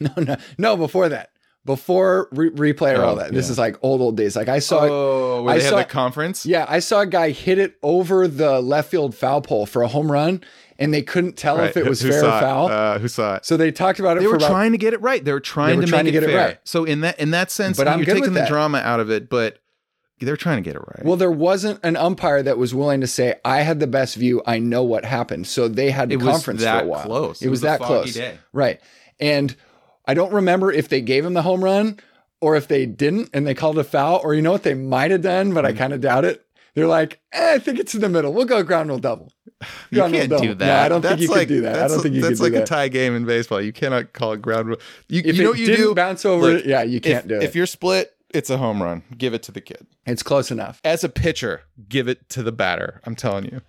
No, 0.00 0.10
no, 0.16 0.36
no. 0.58 0.76
Before 0.76 1.08
that, 1.08 1.30
before 1.64 2.28
re- 2.32 2.50
replay 2.50 2.98
or 2.98 3.04
all 3.04 3.12
Oh, 3.14 3.18
that. 3.20 3.32
This 3.32 3.46
yeah. 3.46 3.52
is 3.52 3.58
like 3.58 3.76
old 3.80 4.00
old 4.00 4.16
days. 4.16 4.34
Like 4.34 4.48
I 4.48 4.58
saw, 4.58 4.80
oh, 4.82 5.42
where 5.44 5.54
I 5.54 5.58
they 5.58 5.68
saw- 5.68 5.76
had 5.76 5.86
the 5.86 5.90
conference. 5.92 6.44
yeah, 6.44 6.66
I 6.68 6.80
saw 6.80 7.02
a 7.02 7.06
guy 7.06 7.30
hit 7.30 7.58
it 7.58 7.76
over 7.80 8.26
the 8.26 8.60
left 8.60 8.90
field 8.90 9.14
foul 9.14 9.40
pole 9.40 9.66
for 9.66 9.82
a 9.82 9.86
home 9.88 10.10
run, 10.10 10.42
and 10.78 10.92
they 10.92 11.02
couldn't 11.02 11.36
tell 11.36 11.60
if 11.60 11.76
it 11.76 11.86
was 11.86 12.00
Who 12.00 12.10
fair 12.10 12.22
or 12.24 12.28
it? 12.28 12.40
foul. 12.40 12.68
Uh, 12.68 12.98
who 12.98 13.08
saw 13.08 13.36
it? 13.36 13.44
so 13.44 13.56
they 13.56 13.70
talked 13.70 14.00
about 14.00 14.16
it 14.16 14.20
They 14.20 14.26
were 14.26 14.36
about. 14.36 14.50
trying 14.50 14.72
to 14.72 14.78
get 14.78 14.92
it 14.94 15.00
right. 15.00 15.24
They 15.24 15.32
were 15.32 15.40
trying 15.40 15.76
were 15.76 15.82
to 15.82 15.88
trying 15.88 16.04
make 16.04 16.12
to 16.12 16.18
it 16.18 16.20
get 16.22 16.30
it 16.30 16.32
fair. 16.32 16.46
right. 16.48 16.58
So 16.64 16.84
in 16.84 17.00
that 17.02 17.18
in 17.20 17.30
that 17.32 17.50
sense, 17.50 17.76
But 17.76 17.88
I'm 17.88 17.98
you're 18.00 18.06
taking 18.06 18.32
the 18.32 18.40
that. 18.40 18.48
drama 18.48 18.78
out 18.78 19.00
of 19.00 19.10
it, 19.10 19.28
but 19.28 19.58
they're 20.20 20.36
trying 20.38 20.56
to 20.56 20.62
get 20.62 20.74
it 20.76 20.80
right. 20.80 21.04
well, 21.04 21.16
there 21.16 21.30
wasn't 21.30 21.80
an 21.82 21.96
umpire 21.96 22.42
that 22.42 22.56
was 22.56 22.74
willing 22.74 23.02
to 23.02 23.06
say, 23.06 23.34
"I 23.44 23.60
had 23.60 23.78
the 23.78 23.86
best 23.86 24.14
view. 24.16 24.42
I 24.46 24.58
know 24.58 24.82
what 24.82 25.04
happened." 25.04 25.46
So 25.46 25.68
they 25.68 25.90
had 25.90 26.10
it 26.10 26.16
was 26.16 26.26
conference 26.26 26.62
that 26.62 26.78
for 26.80 26.84
a 26.86 26.88
while. 26.88 27.02
close. 27.04 27.42
It, 27.42 27.48
was, 27.50 27.60
a 27.62 27.66
that 27.66 27.80
close, 27.80 28.14
Day. 28.14 28.38
right? 28.52 28.80
And 29.20 29.54
I 30.06 30.14
don't 30.14 30.32
remember 30.32 30.72
if 30.72 30.88
they 30.88 31.00
gave 31.02 31.24
him 31.26 31.34
the 31.34 31.42
home 31.42 31.62
run 31.62 31.98
or 32.40 32.56
if 32.56 32.68
they 32.68 32.86
didn't 32.86 33.30
and 33.34 33.46
they 33.46 33.54
called 33.54 33.76
it 33.76 33.82
a 33.82 33.84
foul, 33.84 34.20
or 34.24 34.34
you 34.34 34.40
know 34.40 34.52
what 34.52 34.62
they 34.62 34.74
might 34.74 35.10
have 35.10 35.20
done, 35.22 35.52
but 35.52 35.66
I 35.66 35.72
Hmm. 35.72 35.78
kind 35.78 35.92
of 35.92 36.00
doubt 36.00 36.24
it. 36.24 36.43
They're 36.74 36.86
like, 36.88 37.20
eh, 37.32 37.54
I 37.54 37.58
think 37.58 37.78
it's 37.78 37.94
in 37.94 38.00
the 38.00 38.08
middle. 38.08 38.32
We'll 38.32 38.46
go 38.46 38.62
ground 38.62 38.88
rule 38.88 38.98
double. 38.98 39.32
You 39.90 39.98
Ground 39.98 40.12
rule 40.12 40.20
can't 40.20 40.30
double. 40.30 40.44
do 40.46 40.54
that. 40.54 40.66
No, 40.66 40.74
I 40.76 40.88
don't 40.88 41.02
think 41.02 41.20
you 41.20 41.28
like, 41.28 41.38
could 41.40 41.48
do 41.48 41.60
that. 41.62 41.76
I 41.84 41.88
don't 41.88 42.00
think 42.02 42.14
you 42.14 42.20
can 42.22 42.30
do 42.30 42.36
that. 42.36 42.38
That's 42.38 42.40
like 42.40 42.52
a 42.54 42.66
tie 42.66 42.88
game 42.88 43.14
in 43.14 43.24
baseball. 43.24 43.60
You 43.60 43.72
cannot 43.72 44.12
call 44.12 44.32
it 44.32 44.42
ground 44.42 44.68
rule. 44.68 44.78
You, 45.08 45.22
If 45.24 45.36
you 45.36 45.42
know 45.44 45.48
it 45.50 45.52
what 45.52 45.58
you 45.60 45.66
didn't 45.66 45.80
do? 45.86 45.94
bounce 45.94 46.24
over, 46.24 46.52
Look, 46.54 46.64
yeah, 46.66 46.82
you 46.82 47.00
can't 47.00 47.24
if, 47.24 47.28
do 47.28 47.36
it. 47.36 47.42
If 47.44 47.54
you're 47.54 47.66
split, 47.66 48.12
it's 48.30 48.50
a 48.50 48.58
home 48.58 48.82
run. 48.82 49.04
Give 49.16 49.32
it 49.34 49.42
to 49.44 49.52
the 49.52 49.60
kid. 49.60 49.86
it's 50.06 50.22
close 50.24 50.50
enough. 50.50 50.80
As 50.84 51.04
a 51.04 51.08
pitcher, 51.08 51.62
give 51.88 52.08
it 52.08 52.28
to 52.30 52.42
the 52.42 52.50
batter. 52.52 53.00
I'm 53.04 53.14
telling 53.14 53.44
you. 53.44 53.60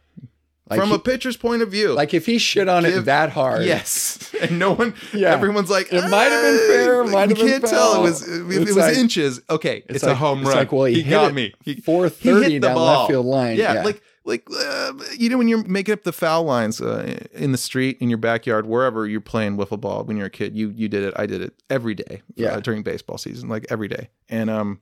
Like 0.69 0.79
From 0.79 0.89
he- 0.89 0.95
a 0.95 1.00
pitcher's 1.00 1.38
point 1.38 1.62
of 1.62 1.69
view. 1.69 1.93
Like 1.93 2.13
if 2.15 2.25
he 2.25 2.39
shit 2.39 2.67
on 2.67 2.86
it 2.86 3.05
that 3.05 3.29
hard, 3.31 3.65
Yes, 3.65 4.34
and 4.41 4.57
no 4.57 4.74
one. 4.74 4.95
Yeah. 5.13 5.31
everyone's 5.31 5.69
like, 5.69 5.93
It 5.93 6.10
might 6.10 6.24
have 6.31 6.41
been 6.41 6.57
fair, 6.69 7.03
"Ah," 7.03 7.07
might 7.07 7.29
have 7.29 7.38
you 7.38 7.43
been 7.43 7.48
can't 7.62 7.65
tell. 7.65 8.00
It 8.00 8.01
was 8.01 8.27
it, 8.27 8.51
it 8.51 8.60
was 8.65 8.75
like- 8.75 8.98
inches. 8.98 9.41
Okay, 9.50 9.84
it's, 9.89 10.03
a 10.03 10.07
like- 10.07 10.17
home 10.17 10.39
it's 10.39 10.50
run. 10.50 10.57
like, 10.57 10.72
well, 10.72 10.86
he 10.86 10.95
he 10.95 11.01
hit 11.03 11.12
got 11.12 11.34
me. 11.36 11.53
He, 11.63 11.75
430 11.75 12.45
he 12.51 12.57
the 12.57 12.67
down 12.67 12.75
ball. 12.75 12.98
left 13.00 13.12
field 13.12 13.25
line. 13.27 13.57
Yeah, 13.57 13.74
Yeah. 13.75 13.84
like 13.84 14.01
like 14.27 14.48
uh, 14.60 14.93
you 15.15 15.29
know 15.29 15.38
when 15.38 15.48
you're 15.48 15.63
making 15.67 15.93
up 15.93 16.01
the 16.03 16.12
foul 16.12 16.43
lines 16.45 16.81
uh, 16.81 17.15
in 17.34 17.51
the 17.51 17.60
street, 17.60 17.98
in 18.00 18.10
your 18.10 18.17
backyard, 18.17 18.65
wherever 18.65 19.05
you're 19.05 19.22
playing 19.22 19.57
wiffle 19.57 19.79
ball 19.79 20.03
when 20.03 20.17
you're 20.17 20.25
a 20.25 20.31
kid. 20.31 20.55
You 20.57 20.72
you 20.75 20.89
did 20.89 21.03
it. 21.03 21.13
I 21.15 21.27
did 21.27 21.41
it 21.41 21.53
every 21.69 21.93
day. 21.93 22.24
Yeah. 22.34 22.53
uh, 22.55 22.60
during 22.60 22.81
baseball 22.81 23.19
season, 23.19 23.50
like 23.50 23.67
every 23.69 23.88
day. 23.88 24.10
And 24.27 24.50
um, 24.50 24.79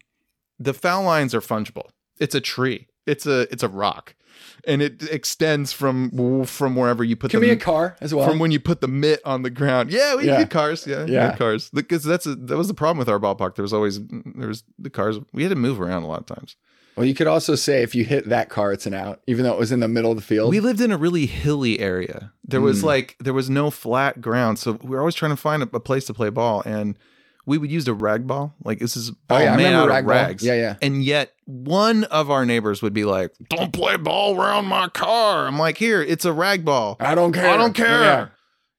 the 0.59 0.73
foul 0.73 1.03
lines 1.03 1.35
are 1.35 1.41
fungible. 1.41 1.89
It's 2.21 2.33
a 2.35 2.39
tree. 2.39 2.87
It's 3.05 3.25
a 3.25 3.41
it's 3.51 3.63
a 3.63 3.67
rock, 3.67 4.15
and 4.65 4.81
it 4.81 5.03
extends 5.11 5.71
from 5.73 6.43
from 6.45 6.75
wherever 6.75 7.03
you 7.03 7.15
put 7.15 7.31
Can 7.31 7.39
the 7.41 7.47
be 7.47 7.51
a 7.51 7.55
car 7.57 7.95
as 8.01 8.13
well. 8.13 8.27
from 8.27 8.39
when 8.39 8.51
you 8.51 8.59
put 8.59 8.81
the 8.81 8.87
mitt 8.87 9.21
on 9.25 9.41
the 9.43 9.49
ground. 9.49 9.91
Yeah, 9.91 10.15
we 10.15 10.25
Yeah. 10.25 10.39
had 10.39 10.49
cars. 10.49 10.85
Yeah, 10.87 11.05
Yeah. 11.05 11.29
had 11.31 11.37
cars. 11.37 11.69
Because 11.73 12.03
that's 12.03 12.25
a, 12.25 12.35
that 12.35 12.57
was 12.57 12.67
the 12.67 12.73
problem 12.73 12.97
with 12.97 13.09
our 13.09 13.19
ballpark. 13.19 13.55
There 13.55 13.63
was 13.63 13.73
always 13.73 13.99
there 14.35 14.47
was 14.47 14.63
the 14.79 14.89
cars. 14.89 15.17
We 15.31 15.43
had 15.43 15.49
to 15.49 15.55
move 15.55 15.79
around 15.81 16.03
a 16.03 16.07
lot 16.07 16.19
of 16.19 16.25
times. 16.25 16.55
well, 16.95 17.05
you 17.07 17.15
could 17.15 17.25
also 17.25 17.55
say 17.55 17.81
if 17.81 17.95
you 17.95 18.05
hit 18.05 18.29
that 18.29 18.49
car, 18.49 18.71
it's 18.71 18.85
an 18.85 18.93
out, 18.93 19.19
even 19.25 19.43
though 19.43 19.53
it 19.53 19.57
was 19.59 19.71
in 19.71 19.79
the 19.79 19.87
middle 19.87 20.11
of 20.11 20.17
the 20.17 20.21
field. 20.23 20.51
We 20.51 20.59
lived 20.59 20.79
in 20.79 20.91
a 20.91 20.97
really 20.97 21.25
hilly 21.25 21.79
area. 21.79 22.31
There 22.47 22.61
was 22.61 22.81
Mm. 22.81 22.85
like 22.85 23.15
there 23.19 23.33
was 23.33 23.49
no 23.49 23.71
flat 23.71 24.21
ground, 24.21 24.59
so 24.59 24.73
we 24.83 24.89
were 24.91 24.99
always 24.99 25.15
trying 25.15 25.31
to 25.31 25.35
find 25.37 25.63
a, 25.63 25.69
a 25.73 25.79
place 25.79 26.05
to 26.05 26.13
play 26.13 26.29
ball, 26.29 26.61
and 26.65 26.95
we 27.45 27.57
would 27.57 27.71
use 27.71 27.87
a 27.87 27.93
rag 27.93 28.25
ball. 28.27 28.53
Like 28.63 28.79
this 28.79 28.95
is 28.95 29.09
oh 29.11 29.15
ball 29.27 29.41
yeah, 29.41 29.53
I 29.53 29.57
made 29.57 29.73
out 29.73 29.87
rag 29.89 30.03
of 30.03 30.07
ball. 30.07 30.15
rags. 30.15 30.43
Yeah, 30.43 30.53
yeah. 30.55 30.75
And 30.81 31.03
yet, 31.03 31.31
one 31.45 32.03
of 32.05 32.29
our 32.31 32.45
neighbors 32.45 32.81
would 32.81 32.93
be 32.93 33.05
like, 33.05 33.31
"Don't 33.49 33.73
play 33.73 33.97
ball 33.97 34.39
around 34.39 34.65
my 34.65 34.87
car." 34.89 35.47
I'm 35.47 35.57
like, 35.59 35.77
"Here, 35.77 36.01
it's 36.01 36.25
a 36.25 36.33
rag 36.33 36.63
ball. 36.65 36.97
I 36.99 37.15
don't 37.15 37.33
care. 37.33 37.49
I 37.49 37.57
don't 37.57 37.73
care. 37.73 38.01
Yeah. 38.01 38.27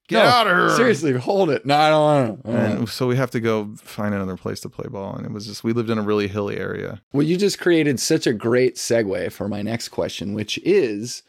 Get 0.08 0.22
No, 0.22 0.28
out 0.28 0.46
of 0.46 0.56
here." 0.56 0.76
Seriously, 0.76 1.12
hold 1.12 1.50
it. 1.50 1.64
No, 1.64 1.76
I 1.76 1.88
don't 1.88 2.04
want 2.04 2.44
to. 2.44 2.50
And 2.50 2.88
so 2.88 3.06
we 3.06 3.16
have 3.16 3.30
to 3.32 3.40
go 3.40 3.74
find 3.82 4.14
another 4.14 4.36
place 4.36 4.60
to 4.60 4.68
play 4.68 4.86
ball. 4.88 5.16
And 5.16 5.24
it 5.24 5.32
was 5.32 5.46
just, 5.46 5.64
we 5.64 5.72
lived 5.72 5.88
in 5.88 5.96
a 5.96 6.02
really 6.02 6.28
hilly 6.28 6.58
area. 6.58 7.00
Well, 7.14 7.22
you 7.22 7.38
just 7.38 7.58
created 7.58 7.98
such 7.98 8.26
a 8.26 8.34
great 8.34 8.76
segue 8.76 9.32
for 9.32 9.48
my 9.48 9.62
next 9.62 9.88
question, 9.88 10.34
which 10.34 10.58
is 10.58 11.22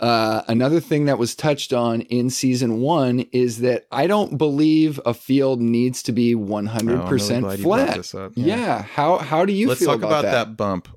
Uh, 0.00 0.42
another 0.46 0.78
thing 0.80 1.06
that 1.06 1.18
was 1.18 1.34
touched 1.34 1.72
on 1.72 2.02
in 2.02 2.30
season 2.30 2.80
one 2.80 3.20
is 3.32 3.58
that 3.58 3.86
I 3.90 4.06
don't 4.06 4.38
believe 4.38 5.00
a 5.04 5.12
field 5.12 5.60
needs 5.60 6.02
to 6.04 6.12
be 6.12 6.34
100% 6.34 6.68
Oh, 7.00 7.10
really 7.10 7.40
glad 7.40 7.58
you 7.58 7.64
brought 7.64 8.04
flat. 8.06 8.14
up. 8.14 8.32
Yeah. 8.36 8.82
How 8.82 9.18
how 9.18 9.44
do 9.44 9.52
you 9.52 9.66
Let's 9.68 9.80
feel 9.80 9.88
talk 9.88 9.98
about, 9.98 10.10
about 10.10 10.22
that? 10.22 10.32
that? 10.50 10.56
bump. 10.56 10.88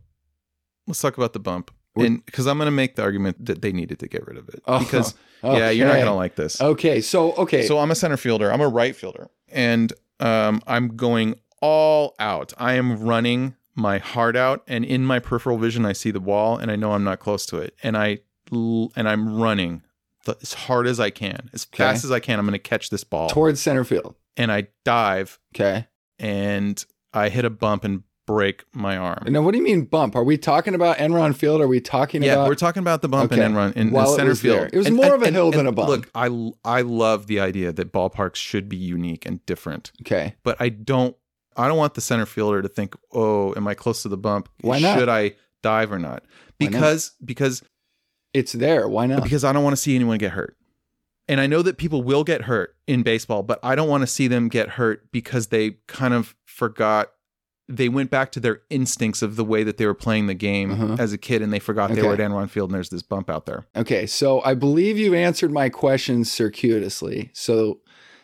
Let's 0.88 1.02
talk 1.02 1.18
about 1.18 1.34
the 1.34 1.40
bump. 1.40 1.72
Because 1.96 2.48
I'm 2.48 2.58
going 2.58 2.68
to 2.68 2.72
make 2.72 2.96
the 2.96 3.02
argument 3.02 3.46
that 3.46 3.62
they 3.62 3.74
needed 3.74 4.00
to 4.00 4.08
get 4.08 4.26
rid 4.26 4.38
of 4.38 4.48
it. 4.50 4.62
Oh, 4.66 4.80
because, 4.80 5.14
yeah, 5.44 5.70
you're 5.70 5.88
not 5.88 5.96
going 5.96 6.06
to 6.06 6.14
like 6.14 6.36
this. 6.36 6.62
Okay, 6.62 7.02
so 7.02 7.34
okay, 7.34 7.66
So 7.68 7.80
I'm 7.80 7.92
a 7.92 7.96
center 7.96 8.16
fielder. 8.18 8.50
I'm 8.52 8.62
a 8.62 8.68
right 8.70 8.96
fielder, 8.96 9.30
and 9.50 9.92
um, 10.22 10.62
I'm 10.68 10.96
going 10.96 11.36
all 11.62 12.16
out. 12.18 12.54
I 12.58 12.74
am 12.74 12.98
running 13.04 13.56
my 13.76 13.98
heart 13.98 14.38
out, 14.38 14.64
and 14.68 14.86
in 14.86 15.06
my 15.06 15.20
peripheral 15.20 15.58
vision, 15.58 15.86
I 15.86 15.92
see 15.92 16.12
the 16.12 16.22
wall, 16.22 16.56
and 16.58 16.72
I 16.72 16.78
know 16.78 16.94
I'm 16.94 17.04
not 17.04 17.20
close 17.20 17.46
to 17.48 17.58
it, 17.58 17.76
and 17.84 17.98
I 17.98 18.20
and 18.52 19.08
I'm 19.10 19.40
running 19.40 19.84
the, 20.26 20.38
as 20.42 20.54
hard 20.54 20.88
as 20.88 21.00
I 21.00 21.10
can, 21.10 21.50
as 21.54 21.66
Okay. 21.74 21.84
fast 21.84 22.04
as 22.04 22.12
I 22.12 22.20
can. 22.20 22.38
I'm 22.40 22.46
going 22.46 22.54
to 22.54 22.60
catch 22.60 22.90
this 22.90 23.04
ball, 23.04 23.30
towards 23.30 23.60
center 23.62 23.84
field. 23.84 24.16
and 24.38 24.52
I 24.52 24.68
dive, 24.86 25.40
Okay. 25.56 25.88
and 26.20 26.84
I 27.14 27.30
hit 27.30 27.46
a 27.46 27.50
bump 27.50 27.84
and 27.84 28.04
break 28.28 28.64
my 28.74 28.96
arm. 28.98 29.26
Now, 29.28 29.42
what 29.42 29.52
do 29.52 29.58
you 29.58 29.64
mean 29.64 29.86
bump? 29.86 30.16
Are 30.16 30.24
we 30.24 30.38
talking 30.38 30.74
about 30.76 30.98
Enron 30.98 31.36
Field? 31.36 31.60
Are 31.60 31.68
we 31.68 31.82
talking 31.82 32.24
Yeah, 32.24 32.34
about? 32.34 32.48
we're 32.48 32.56
talking 32.56 32.80
about 32.82 33.02
the 33.02 33.10
bump 33.10 33.32
Okay. 33.34 33.44
and 33.44 33.56
run 33.56 33.74
in, 33.74 33.88
in 33.88 33.92
While 33.92 34.14
it 34.14 34.18
center 34.18 34.36
field. 34.36 34.58
there. 34.60 34.70
It 34.72 34.78
was 34.78 34.92
more 34.92 35.16
of 35.16 35.24
a 35.24 35.32
hill 35.32 35.52
than 35.52 35.68
a 35.68 35.72
bump. 35.72 35.90
Look, 35.90 36.10
I 36.16 36.28
I 36.64 36.82
love 36.82 37.28
the 37.28 37.40
idea 37.40 37.74
that 37.74 37.92
ballparks 37.92 38.36
should 38.36 38.70
be 38.70 38.78
unique 38.78 39.26
and 39.26 39.46
different. 39.46 39.92
okay. 40.04 40.36
but 40.44 40.56
I 40.62 40.70
don't 40.70 41.16
I 41.58 41.68
don't 41.68 41.78
want 41.78 41.96
the 41.96 42.02
center 42.02 42.26
fielder 42.26 42.62
to 42.62 42.70
think, 42.70 42.96
"Oh, 43.12 43.54
am 43.56 43.68
I 43.68 43.74
close 43.74 44.04
to 44.04 44.08
the 44.10 44.16
bump? 44.18 44.48
Why 44.62 44.80
not? 44.80 44.98
Should 44.98 45.10
I 45.10 45.34
dive 45.62 45.92
or 45.92 46.00
not?" 46.00 46.24
Why 46.60 46.68
not? 46.68 46.72
Because 46.72 47.12
because 47.26 47.64
It's 48.34 48.54
there. 48.54 48.88
Why 48.88 49.06
not? 49.08 49.24
because 49.24 49.44
I 49.44 49.52
don't 49.54 49.64
want 49.64 49.76
to 49.76 49.82
see 49.82 49.96
anyone 49.96 50.18
get 50.18 50.32
hurt. 50.32 50.56
And 51.28 51.40
I 51.40 51.48
know 51.48 51.62
that 51.62 51.78
people 51.78 52.04
will 52.04 52.24
get 52.24 52.44
hurt 52.44 52.76
in 52.88 53.04
baseball, 53.04 53.44
but 53.44 53.60
I 53.64 53.76
don't 53.76 53.88
want 53.88 54.02
to 54.02 54.08
see 54.08 54.28
them 54.28 54.50
get 54.50 54.70
hurt 54.70 55.12
because 55.12 55.48
they 55.48 55.78
kind 55.88 56.14
of 56.14 56.36
forgot 56.46 57.12
they 57.70 57.88
went 57.88 58.10
back 58.10 58.34
to 58.34 58.40
their 58.42 58.62
instincts 58.70 59.22
of 59.22 59.38
the 59.38 59.46
way 59.46 59.64
that 59.64 59.78
they 59.78 59.86
were 59.86 59.94
playing 59.94 60.28
the 60.28 60.34
game 60.34 60.72
Uh-huh. 60.72 60.96
as 61.00 61.14
a 61.14 61.18
kid 61.18 61.42
and 61.42 61.54
they 61.54 61.60
forgot 61.60 61.94
they 61.94 62.02
were 62.02 62.14
at 62.14 62.20
Enron 62.20 62.50
Field 62.50 62.70
and 62.70 62.76
there's 62.76 62.90
this 62.90 63.02
bump 63.04 63.30
out 63.30 63.46
there. 63.46 63.66
Okay, 63.78 64.06
so 64.06 64.42
I 64.44 64.56
believe 64.56 64.98
you 64.98 65.14
answered 65.14 65.52
my 65.54 65.70
question 65.70 66.26
circuitously. 66.26 67.30
So 67.34 67.80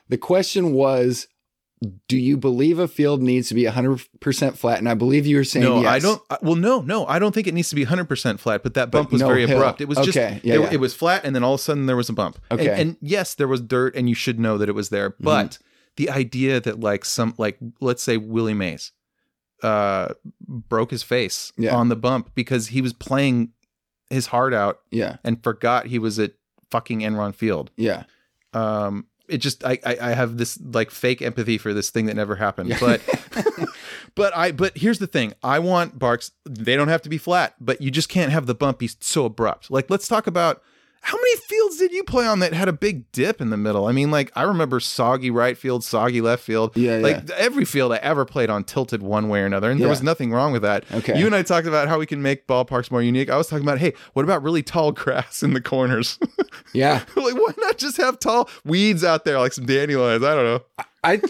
the 0.09 0.17
question 0.17 0.73
was 0.73 1.27
do 2.07 2.17
you 2.17 2.37
believe 2.37 2.79
a 2.79 2.87
field 2.87 3.21
needs 3.21 3.49
to 3.49 3.53
be 3.53 3.63
100% 3.65 4.57
flat? 4.57 4.79
And 4.79 4.89
I 4.89 4.95
believe 4.95 5.27
you 5.27 5.37
were 5.37 5.43
saying 5.43 5.63
No, 5.63 5.81
yes. 5.81 5.91
I 5.91 5.99
don't. 5.99 6.21
Well, 6.41 6.55
no, 6.55 6.81
no, 6.81 7.05
I 7.05 7.19
don't 7.19 7.33
think 7.35 7.45
it 7.47 7.53
needs 7.53 7.69
to 7.69 7.75
be 7.75 7.85
100% 7.85 8.39
flat, 8.39 8.63
but 8.63 8.73
that 8.73 8.89
bump 8.89 9.11
was 9.11 9.21
no 9.21 9.27
very 9.27 9.45
hill. 9.45 9.57
abrupt. 9.57 9.79
It 9.81 9.87
was 9.87 9.99
just, 9.99 10.15
yeah, 10.15 10.35
it, 10.35 10.43
yeah. 10.43 10.69
it 10.71 10.79
was 10.79 10.95
flat, 10.95 11.23
and 11.23 11.35
then 11.35 11.43
all 11.43 11.53
of 11.53 11.59
a 11.59 11.63
sudden 11.63 11.85
there 11.85 11.95
was 11.95 12.09
a 12.09 12.13
bump. 12.13 12.39
And- 12.49 12.59
Okay. 12.59 12.81
And, 12.81 12.97
yes, 13.01 13.35
there 13.35 13.47
was 13.47 13.61
dirt, 13.61 13.95
and 13.95 14.09
you 14.09 14.15
should 14.15 14.39
know 14.39 14.57
that 14.57 14.67
it 14.69 14.71
was 14.75 14.89
there. 14.89 15.11
But 15.19 15.59
the 15.97 16.09
idea 16.09 16.59
that, 16.59 16.79
like, 16.79 17.05
some, 17.05 17.35
like, 17.37 17.57
let's 17.79 18.01
say 18.01 18.17
Willie 18.17 18.53
Mays 18.55 18.91
uh, 19.63 20.13
broke 20.47 20.89
his 20.91 21.03
face 21.03 21.51
Yeah. 21.57 21.75
on 21.75 21.89
the 21.89 21.95
bump 21.95 22.31
because 22.33 22.67
he 22.67 22.81
was 22.81 22.93
playing 22.93 23.51
his 24.09 24.27
heart 24.27 24.53
out 24.53 24.79
Yeah, 24.91 25.17
and 25.23 25.43
forgot 25.43 25.87
he 25.87 25.99
was 25.99 26.17
at 26.17 26.33
fucking 26.71 27.01
Enron 27.01 27.35
Field. 27.35 27.69
yeah. 27.77 28.03
Um, 28.53 29.05
it 29.27 29.37
just 29.37 29.63
I, 29.63 29.79
I 29.85 29.97
I 30.01 30.09
have 30.13 30.37
this 30.37 30.59
like 30.61 30.91
fake 30.91 31.21
empathy 31.21 31.57
for 31.57 31.73
this 31.73 31.89
thing 31.89 32.05
that 32.05 32.15
never 32.15 32.35
happened. 32.35 32.75
But 32.79 33.01
but 34.15 34.35
I 34.35 34.51
but 34.51 34.77
here's 34.77 34.99
the 34.99 35.07
thing. 35.07 35.33
I 35.43 35.59
want 35.59 35.99
barks 35.99 36.31
they 36.45 36.75
don't 36.75 36.87
have 36.87 37.01
to 37.03 37.09
be 37.09 37.17
flat, 37.17 37.55
but 37.59 37.81
you 37.81 37.91
just 37.91 38.09
can't 38.09 38.31
have 38.31 38.45
the 38.45 38.55
bump 38.55 38.79
be 38.79 38.89
so 38.99 39.25
abrupt. 39.25 39.69
Like 39.69 39.89
let's 39.89 40.07
talk 40.07 40.27
about 40.27 40.61
how 41.07 41.15
many 41.15 41.35
fields 41.47 41.77
did 41.77 41.93
you 41.93 42.03
play 42.03 42.25
on 42.27 42.39
that 42.39 42.51
had 42.51 42.67
a 42.67 42.73
big 42.73 43.09
dip 43.13 43.39
in 43.39 43.49
the 43.49 43.55
middle? 43.55 43.85
I 43.85 43.93
mean, 43.93 44.11
like 44.11 44.29
I 44.35 44.43
remember 44.43 44.81
soggy 44.81 45.31
right 45.31 45.57
field, 45.57 45.85
soggy 45.85 46.19
left 46.19 46.43
field. 46.43 46.75
Yeah, 46.75 46.97
Like 46.97 47.29
every 47.29 47.63
field 47.63 47.93
I 47.93 47.97
ever 47.97 48.25
played 48.25 48.49
on 48.49 48.65
tilted 48.65 49.01
one 49.01 49.29
way 49.29 49.39
or 49.41 49.45
another, 49.45 49.71
and 49.71 49.79
there 49.79 49.87
was 49.87 50.03
nothing 50.03 50.31
wrong 50.33 50.51
with 50.51 50.63
that. 50.63 50.83
Okay. 50.91 51.17
You 51.17 51.25
and 51.25 51.33
I 51.33 51.43
talked 51.43 51.65
about 51.65 51.87
how 51.87 51.97
we 51.97 52.05
can 52.05 52.21
make 52.21 52.45
ballparks 52.45 52.91
more 52.91 53.01
unique. 53.01 53.29
I 53.29 53.37
was 53.37 53.47
talking 53.47 53.63
about, 53.65 53.77
hey, 53.77 53.93
what 54.13 54.23
about 54.23 54.43
really 54.43 54.63
tall 54.63 54.91
grass 54.91 55.41
in 55.43 55.53
the 55.53 55.61
corners? 55.61 56.19
Yeah. 56.73 57.03
like 57.15 57.33
why 57.35 57.53
not 57.57 57.77
just 57.77 57.97
have 57.97 58.19
tall 58.19 58.49
weeds 58.65 59.03
out 59.03 59.23
there 59.25 59.39
like 59.39 59.53
some 59.53 59.65
dandelions 59.65 60.23
i 60.23 60.35
don't 60.35 60.43
know 60.43 60.63
I 61.03 61.21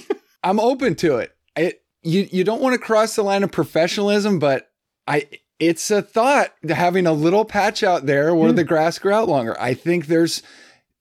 I'm 0.44 0.60
open 0.60 0.96
to 0.96 1.18
it. 1.18 1.36
It 1.56 1.84
you 2.02 2.28
you 2.32 2.44
don't 2.44 2.62
want 2.62 2.74
to 2.74 2.80
cross 2.80 3.16
the 3.16 3.24
line 3.24 3.44
of 3.44 3.52
professionalism, 3.52 4.40
but 4.40 4.70
I 5.06 5.28
it's 5.60 5.90
a 5.92 6.02
thought 6.02 6.54
having 6.70 7.08
a 7.08 7.14
little 7.14 7.46
patch 7.46 7.84
out 7.84 8.06
there 8.06 8.34
where 8.36 8.52
the 8.52 8.62
hmm. 8.64 8.68
grass 8.68 9.00
grew 9.00 9.14
out 9.14 9.28
longer. 9.28 9.60
I 9.60 9.74
think 9.74 10.08
there's 10.08 10.44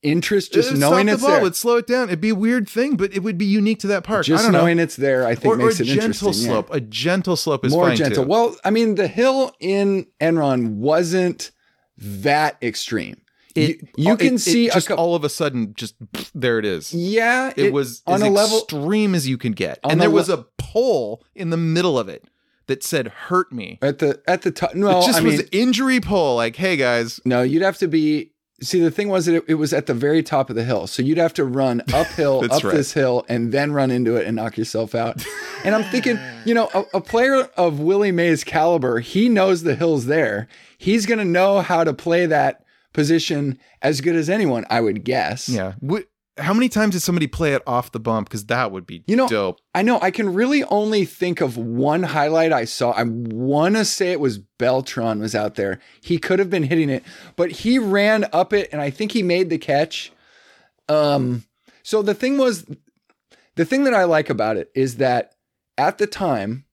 interest 0.03 0.53
just 0.53 0.69
It'd 0.69 0.79
knowing 0.79 1.07
stop 1.07 1.13
it's 1.13 1.21
the 1.21 1.27
ball 1.27 1.35
there. 1.35 1.43
would 1.43 1.55
slow 1.55 1.77
it 1.77 1.87
down 1.87 2.07
it'd 2.07 2.21
be 2.21 2.29
a 2.29 2.35
weird 2.35 2.69
thing 2.69 2.95
but 2.95 3.11
it 3.15 3.23
would 3.23 3.37
be 3.37 3.45
unique 3.47 3.79
to 3.79 3.87
that 3.87 4.03
park 4.03 4.19
i 4.19 4.27
Just 4.27 4.43
don't 4.43 4.53
know 4.53 4.59
knowing 4.59 4.77
it's 4.77 4.95
there, 4.95 5.25
I 5.25 5.33
think 5.33 5.55
or, 5.55 5.59
or 5.59 5.65
makes 5.65 5.79
a 5.79 5.83
it 5.83 5.87
gentle 5.87 6.27
interesting. 6.27 6.45
yeah. 6.45 6.51
slope 6.53 6.67
a 6.71 6.79
gentle 6.79 7.35
slope 7.35 7.65
is 7.65 7.73
More 7.73 7.87
fine 7.87 7.97
gentle. 7.97 8.23
too. 8.23 8.29
Well, 8.29 8.55
I 8.63 8.69
mean, 8.69 8.93
the 8.93 9.07
hill 9.07 9.51
in 9.59 10.05
Enron 10.21 10.75
wasn't 10.75 11.49
that 11.97 12.57
extreme. 12.61 13.21
it, 13.55 13.81
you, 13.97 14.09
you 14.11 14.17
can 14.17 14.35
it 14.35 14.39
see 14.39 14.69
a 14.69 14.73
just 14.73 14.87
couple. 14.87 15.03
all 15.03 15.15
of 15.15 15.23
a 15.23 15.29
sudden 15.29 15.73
just 15.75 15.95
there 16.35 16.59
it 16.59 16.65
is 16.65 16.93
Yeah, 16.93 17.51
it, 17.57 17.73
was 17.73 18.03
on 18.05 18.15
as 18.15 18.21
a 18.21 18.29
level. 18.29 18.59
extreme 18.59 19.15
as 19.15 19.27
you 19.27 19.37
can 19.39 19.53
get 19.53 19.79
and 19.83 19.93
the 19.93 20.03
there 20.03 20.09
le- 20.09 20.15
was 20.15 20.29
a 20.29 20.45
pole 20.59 21.23
in 21.33 21.49
the 21.49 21.57
middle 21.57 21.97
of 21.97 22.07
it 22.07 22.23
that 22.67 22.83
said 22.83 23.07
hurt 23.07 23.51
me 23.51 23.79
At 23.81 23.99
the 23.99 24.21
at 24.27 24.43
the 24.43 24.51
top, 24.51 24.75
no, 24.75 24.99
it 24.99 25.05
just 25.05 25.19
I 25.19 25.23
was 25.23 25.37
mean, 25.39 25.47
injury 25.51 25.99
pull. 25.99 26.35
like 26.35 26.55
hey 26.55 26.77
guys 26.77 27.19
no, 27.25 27.41
you'd 27.41 27.63
have 27.63 27.77
to 27.79 27.87
be. 27.87 28.31
See, 28.59 28.79
the 28.79 28.89
thing 28.89 29.09
was 29.09 29.27
that 29.27 29.35
it, 29.35 29.43
it 29.47 29.53
was 29.53 29.71
at 29.71 29.85
the 29.85 29.93
very 29.93 30.23
top 30.23 30.49
of 30.49 30.55
the 30.55 30.63
hill, 30.63 30.87
so 30.87 31.03
you'd 31.03 31.19
have 31.19 31.33
to 31.35 31.45
run 31.45 31.83
uphill 31.93 32.43
up 32.51 32.63
right. 32.63 32.73
this 32.73 32.91
hill 32.93 33.23
and 33.29 33.51
then 33.51 33.71
run 33.71 33.91
into 33.91 34.15
it 34.15 34.25
and 34.25 34.35
knock 34.35 34.57
yourself 34.57 34.95
out. 34.95 35.23
and 35.63 35.75
I'm 35.75 35.83
thinking, 35.83 36.17
you 36.43 36.55
know, 36.55 36.67
a, 36.73 36.97
a 36.97 37.01
player 37.01 37.43
of 37.55 37.79
Willie 37.79 38.11
Mays' 38.11 38.43
caliber, 38.43 38.99
he 38.99 39.29
knows 39.29 39.61
the 39.61 39.75
hill's 39.75 40.07
there. 40.07 40.47
He's 40.79 41.05
going 41.05 41.19
to 41.19 41.25
know 41.25 41.61
how 41.61 41.83
to 41.83 41.93
play 41.93 42.25
that 42.25 42.65
position 42.93 43.59
as 43.83 44.01
good 44.01 44.15
as 44.15 44.27
anyone, 44.27 44.65
I 44.71 44.81
would 44.81 45.03
guess. 45.03 45.47
yeah 45.47 45.73
how 46.37 46.53
many 46.53 46.69
times 46.69 46.93
did 46.93 47.01
somebody 47.01 47.27
play 47.27 47.53
it 47.53 47.61
off 47.65 47.91
the 47.91 47.99
bump 47.99 48.29
because 48.29 48.45
that 48.45 48.71
would 48.71 48.85
be 48.85 49.03
You 49.07 49.15
know, 49.15 49.27
dope 49.27 49.59
I 49.73 49.81
know 49.81 49.99
I 50.01 50.11
can 50.11 50.33
really 50.33 50.63
only 50.65 51.05
think 51.05 51.41
of 51.41 51.57
one 51.57 52.03
highlight 52.03 52.53
I 52.53 52.65
saw. 52.65 52.91
I 52.91 53.03
want 53.03 53.75
to 53.75 53.85
say 53.85 54.11
it 54.11 54.19
was 54.19 54.37
Beltran 54.37 55.19
was 55.19 55.35
out 55.35 55.55
there. 55.55 55.79
He 56.01 56.17
could 56.17 56.39
have 56.39 56.49
been 56.49 56.63
hitting 56.63 56.89
it, 56.89 57.03
but 57.35 57.51
he 57.51 57.79
ran 57.79 58.25
up 58.33 58.53
it 58.53 58.69
and 58.71 58.81
I 58.81 58.89
think 58.89 59.11
he 59.11 59.23
made 59.23 59.49
the 59.49 59.57
catch. 59.57 60.11
Um 60.87 61.43
so 61.83 62.01
the 62.01 62.13
thing 62.13 62.37
was 62.37 62.65
the 63.55 63.65
thing 63.65 63.83
that 63.85 63.93
I 63.93 64.03
like 64.03 64.29
about 64.29 64.57
it 64.57 64.71
is 64.75 64.97
that 64.97 65.33
at 65.77 65.97
the 65.97 66.07
time 66.07 66.65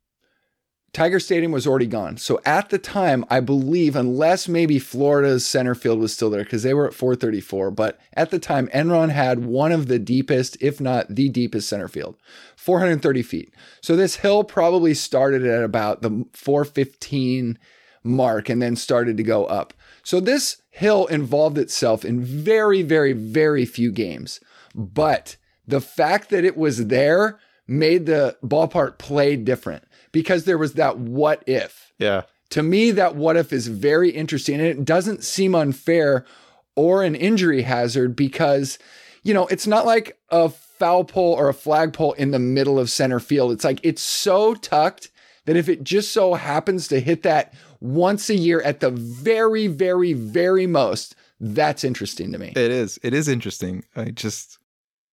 Tiger 0.95 1.19
Stadium 1.19 1.51
was 1.51 1.67
already 1.67 1.89
gone. 1.89 2.17
So 2.17 2.41
at 2.47 2.71
the 2.71 2.79
time, 2.79 3.25
I 3.29 3.41
believe, 3.41 3.97
unless 3.97 4.47
maybe 4.47 4.79
Florida's 4.79 5.45
center 5.45 5.75
field 5.75 5.99
was 5.99 6.15
still 6.15 6.31
there 6.31 6.45
because 6.45 6.63
they 6.63 6.73
were 6.73 6.87
at 6.87 6.95
434, 6.95 7.73
but 7.73 7.99
at 8.13 8.31
the 8.31 8.39
time, 8.39 8.69
Enron 8.69 9.11
had 9.11 9.45
one 9.45 9.73
of 9.73 9.89
the 9.89 9.99
deepest, 9.99 10.57
if 10.61 10.81
not 10.81 11.17
the 11.17 11.29
deepest 11.29 11.69
center 11.69 11.89
field, 11.89 12.17
430 12.55 13.23
feet. 13.23 13.53
So 13.81 13.97
this 13.97 14.17
hill 14.17 14.45
probably 14.45 14.95
started 14.95 15.45
at 15.45 15.65
about 15.65 16.03
the 16.03 16.27
415 16.33 17.59
mark 18.05 18.49
and 18.49 18.63
then 18.63 18.77
started 18.77 19.17
to 19.17 19.25
go 19.25 19.47
up. 19.47 19.75
So 20.05 20.21
this 20.21 20.59
hill 20.71 21.07
involved 21.07 21.59
itself 21.59 22.05
in 22.05 22.23
very, 22.23 22.83
very, 22.83 23.13
very 23.13 23.67
few 23.67 23.91
games. 23.91 24.39
But 24.77 25.39
the 25.67 25.81
fact 25.81 26.31
that 26.31 26.45
it 26.45 26.57
was 26.57 26.87
there 26.87 27.41
made 27.67 28.07
the 28.07 28.37
ballpark 28.45 28.99
play 28.99 29.35
different 29.35 29.83
because 30.15 30.45
there 30.45 30.57
was 30.57 30.75
that 30.75 30.97
what 30.97 31.43
if. 31.47 31.93
yeah 31.99 32.23
To 32.51 32.63
me, 32.63 32.93
that 32.93 33.17
what 33.17 33.37
if 33.37 33.53
is 33.53 33.67
very 33.67 34.11
interesting 34.11 34.55
and 34.55 34.67
it 34.67 34.85
doesn't 34.85 35.25
seem 35.25 35.55
unfair 35.55 36.25
or 36.77 37.03
an 37.03 37.17
injury 37.17 37.63
hazard 37.63 38.15
because, 38.15 38.79
you 39.25 39.35
know, 39.35 39.47
it's 39.49 39.67
not 39.67 39.85
like 39.85 40.17
a 40.31 40.49
foul 40.49 41.05
pole 41.05 41.35
or 41.35 41.49
a 41.49 41.55
flagpole 41.55 42.13
in 42.13 42.31
the 42.31 42.39
middle 42.39 42.79
of 42.79 42.89
center 42.89 43.19
field. 43.19 43.53
It's 43.53 43.65
like 43.65 43.81
it's 43.83 44.03
so 44.03 44.55
tucked 44.55 45.11
that 45.47 45.57
if 45.57 45.69
it 45.69 45.83
just 45.83 46.13
so 46.13 46.35
happens 46.35 46.89
to 46.89 47.01
hit 47.01 47.25
that 47.25 47.53
once 47.81 48.31
a 48.31 48.37
year 48.37 48.63
at 48.63 48.81
the 48.81 48.91
very, 48.91 49.67
very, 49.67 50.13
very 50.13 50.67
most, 50.67 51.17
that's 51.41 51.83
interesting 51.83 52.31
to 52.33 52.39
me. 52.39 52.53
It 52.55 52.71
is. 52.71 52.99
It 53.03 53.13
is 53.13 53.29
interesting. 53.29 53.85
I 53.97 54.07
just 54.07 54.59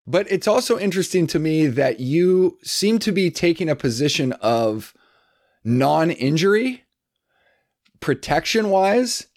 But 0.08 0.32
it's 0.32 0.48
also 0.48 0.80
interesting 0.80 1.28
to 1.28 1.40
me 1.40 1.68
that 1.68 2.00
you 2.00 2.58
seem 2.64 3.00
to 3.00 3.12
be 3.12 3.30
taking 3.30 3.70
a 3.70 3.76
position 3.76 4.34
of 4.34 4.94
non 5.64 6.10
injury, 6.12 6.84
protection 8.00 8.70
wise, 8.70 9.28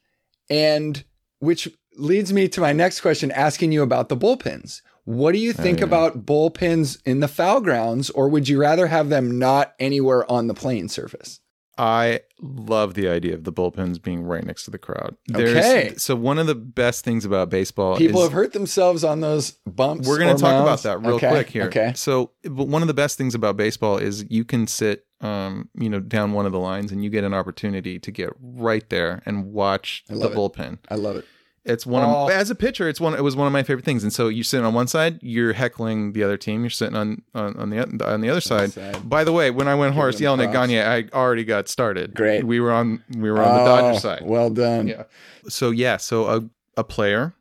and 0.48 1.04
which 1.38 1.68
leads 1.96 2.32
me 2.32 2.48
to 2.48 2.60
my 2.60 2.72
next 2.72 3.00
question 3.00 3.30
asking 3.30 3.72
you 3.72 3.82
about 3.82 4.08
the 4.08 4.16
bullpens. 4.16 4.80
What 5.04 5.32
do 5.32 5.38
you 5.38 5.50
oh, 5.50 5.62
think 5.62 5.80
yeah. 5.80 5.84
about 5.84 6.24
bullpens 6.24 6.98
in 7.04 7.20
the 7.20 7.28
foul 7.28 7.60
grounds, 7.60 8.08
or 8.10 8.28
would 8.28 8.48
you 8.48 8.58
rather 8.58 8.86
have 8.86 9.10
them 9.10 9.38
not 9.38 9.74
anywhere 9.78 10.30
on 10.30 10.46
the 10.46 10.54
playing 10.54 10.88
surface? 10.88 11.40
I 11.76 12.20
love 12.40 12.94
the 12.94 13.08
idea 13.08 13.34
of 13.34 13.44
the 13.44 13.52
bullpens 13.52 14.00
being 14.00 14.22
right 14.22 14.44
next 14.44 14.64
to 14.64 14.70
the 14.70 14.78
crowd. 14.78 15.16
Okay. 15.34 15.94
So 15.96 16.14
one 16.14 16.38
of 16.38 16.46
the 16.46 16.54
best 16.54 17.04
things 17.04 17.24
about 17.24 17.50
baseball 17.50 17.96
People 17.96 18.22
have 18.22 18.32
hurt 18.32 18.52
themselves 18.52 19.02
on 19.04 19.20
those 19.20 19.52
bumps. 19.66 20.06
we're 20.06 20.18
going 20.18 20.36
to 20.36 20.40
talk 20.40 20.62
about 20.62 20.82
that 20.82 21.00
real 21.00 21.14
Okay, 21.16 21.30
quick 21.30 21.48
here. 21.48 21.64
Okay. 21.64 21.92
So, 21.94 22.30
but 22.42 22.68
one 22.68 22.82
of 22.82 22.88
the 22.88 22.94
best 22.94 23.18
things 23.18 23.34
about 23.34 23.56
baseball 23.56 23.98
is 23.98 24.24
you 24.30 24.44
can 24.44 24.66
sit, 24.66 25.06
um, 25.20 25.68
you 25.74 25.88
know, 25.88 26.00
down 26.00 26.32
one 26.32 26.46
of 26.46 26.52
the 26.52 26.58
lines 26.60 26.92
and 26.92 27.02
you 27.02 27.10
get 27.10 27.24
an 27.24 27.34
opportunity 27.34 27.98
to 27.98 28.10
get 28.10 28.30
right 28.40 28.88
there 28.90 29.22
and 29.26 29.52
watch 29.52 30.04
the 30.08 30.14
love 30.16 30.32
it. 30.32 30.36
bullpen. 30.36 30.78
I 30.88 30.94
love 30.96 31.16
it. 31.16 31.24
It's 31.66 31.86
one 31.86 32.02
Oh. 32.04 32.24
of 32.26 32.30
as 32.30 32.50
a 32.50 32.54
pitcher, 32.54 32.88
it's 32.90 33.00
one. 33.00 33.14
It 33.14 33.22
was 33.22 33.36
one 33.36 33.46
of 33.46 33.52
my 33.52 33.62
favorite 33.62 33.86
things. 33.86 34.02
And 34.02 34.12
so 34.12 34.28
you're 34.28 34.44
sitting 34.44 34.66
on 34.66 34.74
one 34.74 34.86
side, 34.86 35.18
you're 35.22 35.54
heckling 35.54 36.12
the 36.12 36.22
other 36.22 36.36
team. 36.36 36.60
You're 36.62 36.68
sitting 36.70 36.94
on 36.96 37.22
on, 37.34 37.56
on 37.56 37.70
the 37.70 38.04
on 38.06 38.20
the 38.20 38.28
other 38.28 38.42
side. 38.42 38.72
By 39.08 39.24
the 39.24 39.32
way, 39.32 39.50
when 39.50 39.66
I 39.66 39.74
went 39.74 39.94
hoarse 39.94 40.20
yelling 40.20 40.46
at. 40.46 40.52
Gagne, 40.52 40.80
I 40.82 41.04
already 41.14 41.42
got 41.44 41.68
started. 41.68 42.14
Great. 42.14 42.44
We 42.44 42.60
were 42.60 42.70
on 42.72 43.02
we 43.16 43.30
were 43.30 43.42
on 43.42 43.58
the 43.58 43.64
Dodger 43.64 43.96
Oh, 43.96 43.98
side. 43.98 44.22
Well 44.24 44.50
done. 44.50 44.88
Yeah. 44.88 45.04
So 45.48 45.70
yeah, 45.70 45.96
so 45.96 46.26
a 46.26 46.48
a 46.76 46.84
player 46.84 47.32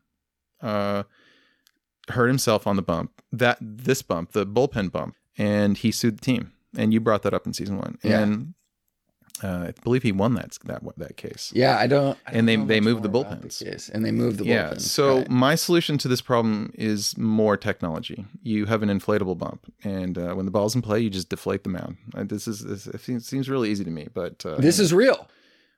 uh 0.62 1.04
hurt 2.10 2.28
himself 2.28 2.66
on 2.66 2.76
the 2.78 2.82
bump. 2.82 3.12
That 3.32 3.58
this 3.60 4.02
bump, 4.02 4.32
the 4.32 4.46
bullpen 4.46 4.92
bump, 4.92 5.16
and 5.38 5.78
he 5.78 5.92
sued 5.92 6.18
the 6.20 6.22
team. 6.22 6.52
And 6.78 6.94
you 6.94 7.00
brought 7.00 7.24
that 7.24 7.34
up 7.34 7.46
in 7.46 7.54
season 7.54 7.78
1. 7.78 7.98
Yeah. 8.04 8.20
And 8.22 8.54
uh, 9.44 9.68
I 9.70 9.74
believe 9.84 10.04
he 10.04 10.12
won 10.12 10.36
that 10.36 10.58
that 10.66 10.82
that 10.98 11.18
case. 11.18 11.52
Yeah, 11.56 11.78
I 11.78 11.88
don't. 11.88 12.18
I 12.28 12.32
And 12.32 12.36
don't 12.36 12.46
they- 12.46 12.58
know 12.58 12.66
they 12.66 12.82
moved 12.82 13.04
the 13.04 13.10
bullpens. 13.10 13.64
case, 13.64 13.90
and 13.90 14.06
they 14.06 14.12
moved 14.12 14.38
the 14.38 14.44
bullpen. 14.44 14.48
Yeah. 14.48 14.70
bullpens. 14.74 14.82
So 14.82 15.18
Right. 15.20 15.30
my 15.30 15.56
solution 15.56 15.98
to 16.00 16.08
this 16.08 16.22
problem 16.22 16.72
is 16.76 17.18
more 17.18 17.58
technology. 17.58 18.26
You 18.44 18.66
have 18.68 18.84
an 18.84 18.90
inflatable 18.90 19.38
bump, 19.38 19.72
and 19.84 20.18
uh, 20.18 20.34
when 20.36 20.46
the 20.46 20.52
ball's 20.52 20.76
in 20.76 20.82
play, 20.82 21.00
you 21.00 21.10
just 21.10 21.30
deflate 21.30 21.64
the 21.64 21.70
mound. 21.70 21.98
Uh, 22.16 22.24
this 22.26 22.48
is 22.48 22.60
this, 22.62 22.86
it 22.88 23.02
seems- 23.02 23.26
seems 23.28 23.50
really 23.50 23.72
easy 23.72 23.84
to 23.84 23.92
me, 23.92 24.08
but 24.14 24.46
uh, 24.46 24.56
this 24.58 24.78
is 24.80 24.94
real. 24.94 25.28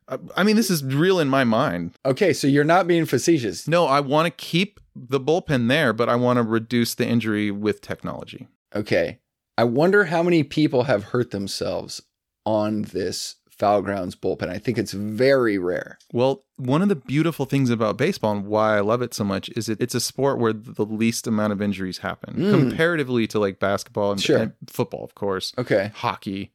I, 0.08 0.18
I 0.38 0.44
mean, 0.44 0.56
this 0.58 0.70
is 0.70 0.84
real 0.84 1.20
in 1.20 1.30
my 1.30 1.44
mind. 1.46 1.94
Okay, 2.06 2.34
so 2.34 2.48
you're 2.48 2.64
not 2.64 2.88
being 2.88 3.06
facetious. 3.06 3.68
No, 3.68 3.86
I 3.86 4.02
want 4.02 4.26
to 4.28 4.32
keep 4.32 4.80
the 4.96 5.20
bullpen 5.20 5.68
there, 5.70 5.94
but 5.94 6.10
I 6.10 6.16
want 6.16 6.38
to 6.38 6.44
reduce 6.44 6.94
the 6.94 7.08
injury 7.08 7.50
with 7.52 7.82
technology. 7.82 8.48
Okay. 8.76 9.20
I 9.58 9.64
wonder 9.64 10.06
how 10.06 10.22
many 10.22 10.44
people 10.44 10.84
have 10.84 11.06
hurt 11.06 11.32
themselves 11.32 12.02
on 12.46 12.84
this 12.84 13.36
foul 13.58 13.82
grounds 13.82 14.16
bullpen. 14.16 14.50
I 14.50 14.58
think 14.58 14.78
it's 14.78 14.92
very 14.92 15.58
rare. 15.58 15.98
Well, 16.12 16.44
one 16.58 16.82
of 16.82 16.90
the 16.90 16.96
beautiful 16.96 17.46
things 17.46 17.70
about 17.70 17.98
baseball 17.98 18.34
and 18.34 18.46
why 18.46 18.78
I 18.78 18.82
love 18.82 19.02
it 19.02 19.14
so 19.14 19.24
much 19.24 19.50
is 19.56 19.70
it, 19.70 19.80
it's 19.82 19.96
a 19.96 20.00
sport 20.02 20.40
where 20.40 20.54
the 20.54 20.86
least 20.86 21.26
amount 21.28 21.54
of 21.54 21.62
injuries 21.62 22.00
happen 22.00 22.36
Mm. 22.36 22.52
comparatively 22.52 23.28
to 23.28 23.40
like 23.40 23.60
basketball 23.60 24.12
and, 24.12 24.22
Sure. 24.22 24.38
and 24.38 24.54
football, 24.68 25.04
of 25.04 25.16
course, 25.16 25.54
Okay. 25.58 25.92
hockey, 25.96 26.52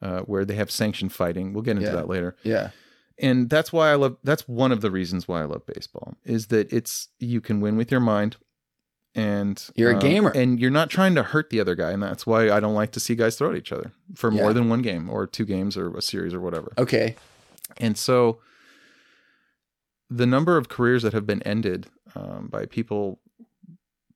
uh, 0.00 0.20
where 0.20 0.44
they 0.44 0.54
have 0.54 0.70
sanctioned 0.70 1.12
fighting. 1.12 1.52
We'll 1.52 1.62
get 1.62 1.76
into 1.76 1.88
Yeah. 1.88 1.96
that 1.96 2.08
later. 2.08 2.36
Yeah. 2.42 2.70
And 3.18 3.50
that's 3.50 3.72
why 3.72 3.90
I 3.90 3.96
love. 3.96 4.16
That's 4.22 4.46
one 4.46 4.70
of 4.70 4.80
the 4.80 4.90
reasons 4.92 5.26
why 5.26 5.42
I 5.42 5.44
love 5.44 5.66
baseball 5.66 6.14
is 6.24 6.46
that 6.46 6.72
it's 6.72 7.08
you 7.18 7.40
can 7.40 7.60
win 7.60 7.76
with 7.76 7.90
your 7.90 8.00
mind, 8.00 8.36
and 9.18 9.68
You're 9.74 9.90
a 9.90 9.94
um, 9.94 10.00
gamer. 10.00 10.30
and 10.30 10.60
you're 10.60 10.70
not 10.70 10.90
trying 10.90 11.14
to 11.16 11.22
hurt 11.22 11.50
the 11.50 11.60
other 11.60 11.74
guy, 11.74 11.90
and 11.90 12.02
that's 12.02 12.26
why 12.26 12.50
I 12.50 12.60
don't 12.60 12.74
like 12.74 12.92
to 12.92 13.00
see 13.00 13.14
guys 13.14 13.36
throw 13.36 13.50
at 13.50 13.56
each 13.56 13.72
other 13.72 13.92
for 14.14 14.30
Yeah. 14.32 14.42
more 14.42 14.52
than 14.52 14.68
one 14.68 14.82
game 14.82 15.08
or 15.10 15.26
two 15.26 15.44
games 15.44 15.76
or 15.76 15.96
a 15.96 16.02
series 16.02 16.32
or 16.34 16.40
whatever. 16.40 16.72
Okay. 16.78 17.16
And 17.78 17.98
so 17.98 18.40
the 20.10 20.26
number 20.26 20.56
of 20.56 20.68
careers 20.68 21.02
that 21.02 21.12
have 21.12 21.26
been 21.26 21.42
ended 21.42 21.86
um, 22.14 22.48
by 22.50 22.66
people 22.66 23.20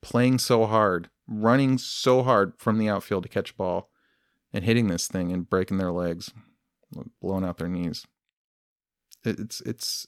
playing 0.01 0.39
so 0.39 0.67
hard, 0.67 1.11
running 1.27 1.79
so 1.79 2.23
hard 2.23 2.55
from 2.59 2.79
the 2.79 2.89
outfield 2.89 3.23
to 3.25 3.29
catch 3.29 3.51
a 3.51 3.55
ball 3.55 3.91
and 4.53 4.65
hitting 4.65 4.89
this 4.89 5.07
thing 5.09 5.33
and 5.33 5.49
breaking 5.49 5.79
their 5.79 5.93
legs, 5.93 6.33
blowing 7.21 7.45
out 7.45 7.59
their 7.59 7.69
knees 7.69 8.07
it's 9.25 9.61
it's 9.63 10.07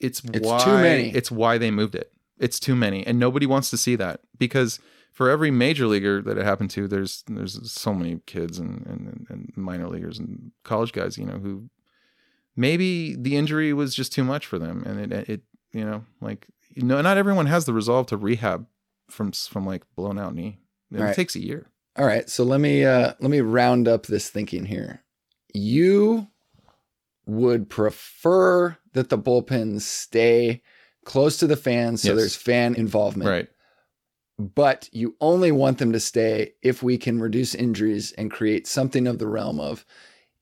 it's, 0.00 0.20
It's 0.32 0.46
why 0.46 0.64
too 0.64 0.72
many. 0.72 1.10
it's 1.10 1.30
why 1.30 1.56
they 1.58 1.70
moved 1.70 1.94
it. 1.94 2.12
It's 2.42 2.60
too 2.60 2.74
many 2.76 3.06
and 3.06 3.18
nobody 3.18 3.46
wants 3.46 3.70
to 3.70 3.76
see 3.76 3.96
that 3.96 4.20
because 4.38 4.80
for 5.12 5.30
every 5.30 5.50
major 5.50 5.86
leaguer 5.86 6.20
that 6.22 6.36
it 6.38 6.44
happened 6.44 6.70
to 6.70 6.88
there's 6.88 7.22
there's 7.28 7.70
so 7.70 7.94
many 7.94 8.20
kids 8.26 8.58
and, 8.58 8.84
and, 8.86 9.26
and 9.30 9.52
minor 9.56 9.88
leaguers 9.88 10.18
and 10.18 10.52
college 10.64 10.92
guys, 10.92 11.16
you 11.16 11.24
know, 11.24 11.38
who 11.38 11.70
maybe 12.56 13.14
the 13.14 13.36
injury 13.36 13.72
was 13.72 13.94
just 13.94 14.12
too 14.12 14.24
much 14.24 14.44
for 14.46 14.58
them 14.58 14.82
and 14.84 15.12
it, 15.12 15.28
it 15.28 15.40
you 15.72 15.84
know 15.84 16.04
like 16.20 16.48
you 16.74 16.82
know 16.82 17.00
not 17.00 17.16
everyone 17.16 17.46
has 17.46 17.64
the 17.64 17.72
resolve 17.72 18.06
to 18.06 18.16
rehab 18.16 18.66
from 19.08 19.32
from 19.32 19.64
like 19.64 19.82
blown 19.96 20.18
out 20.18 20.34
knee 20.34 20.58
it 20.92 21.00
Right. 21.00 21.16
takes 21.16 21.34
a 21.34 21.40
year 21.42 21.70
All 21.96 22.04
right. 22.06 22.28
So 22.28 22.44
let 22.44 22.60
me 22.60 22.84
uh 22.84 23.14
let 23.20 23.30
me 23.30 23.40
round 23.40 23.88
up 23.88 24.06
this 24.06 24.28
thinking 24.30 24.64
here. 24.66 25.02
You 25.54 26.28
would 27.26 27.68
prefer 27.70 28.76
that 28.94 29.08
the 29.08 29.18
bullpens 29.18 29.82
stay 29.82 30.62
close 31.04 31.36
to 31.38 31.46
the 31.46 31.56
fans 31.56 32.02
so 32.02 32.08
Yes. 32.08 32.16
there's 32.18 32.36
fan 32.36 32.74
involvement. 32.74 33.28
right 33.28 33.48
But 34.38 34.88
you 34.92 35.16
only 35.20 35.52
want 35.52 35.78
them 35.78 35.92
to 35.92 36.00
stay 36.00 36.54
if 36.62 36.82
we 36.82 36.98
can 36.98 37.20
reduce 37.20 37.54
injuries 37.54 38.12
and 38.12 38.30
create 38.30 38.66
something 38.66 39.06
of 39.06 39.18
the 39.18 39.26
realm 39.28 39.60
of 39.60 39.84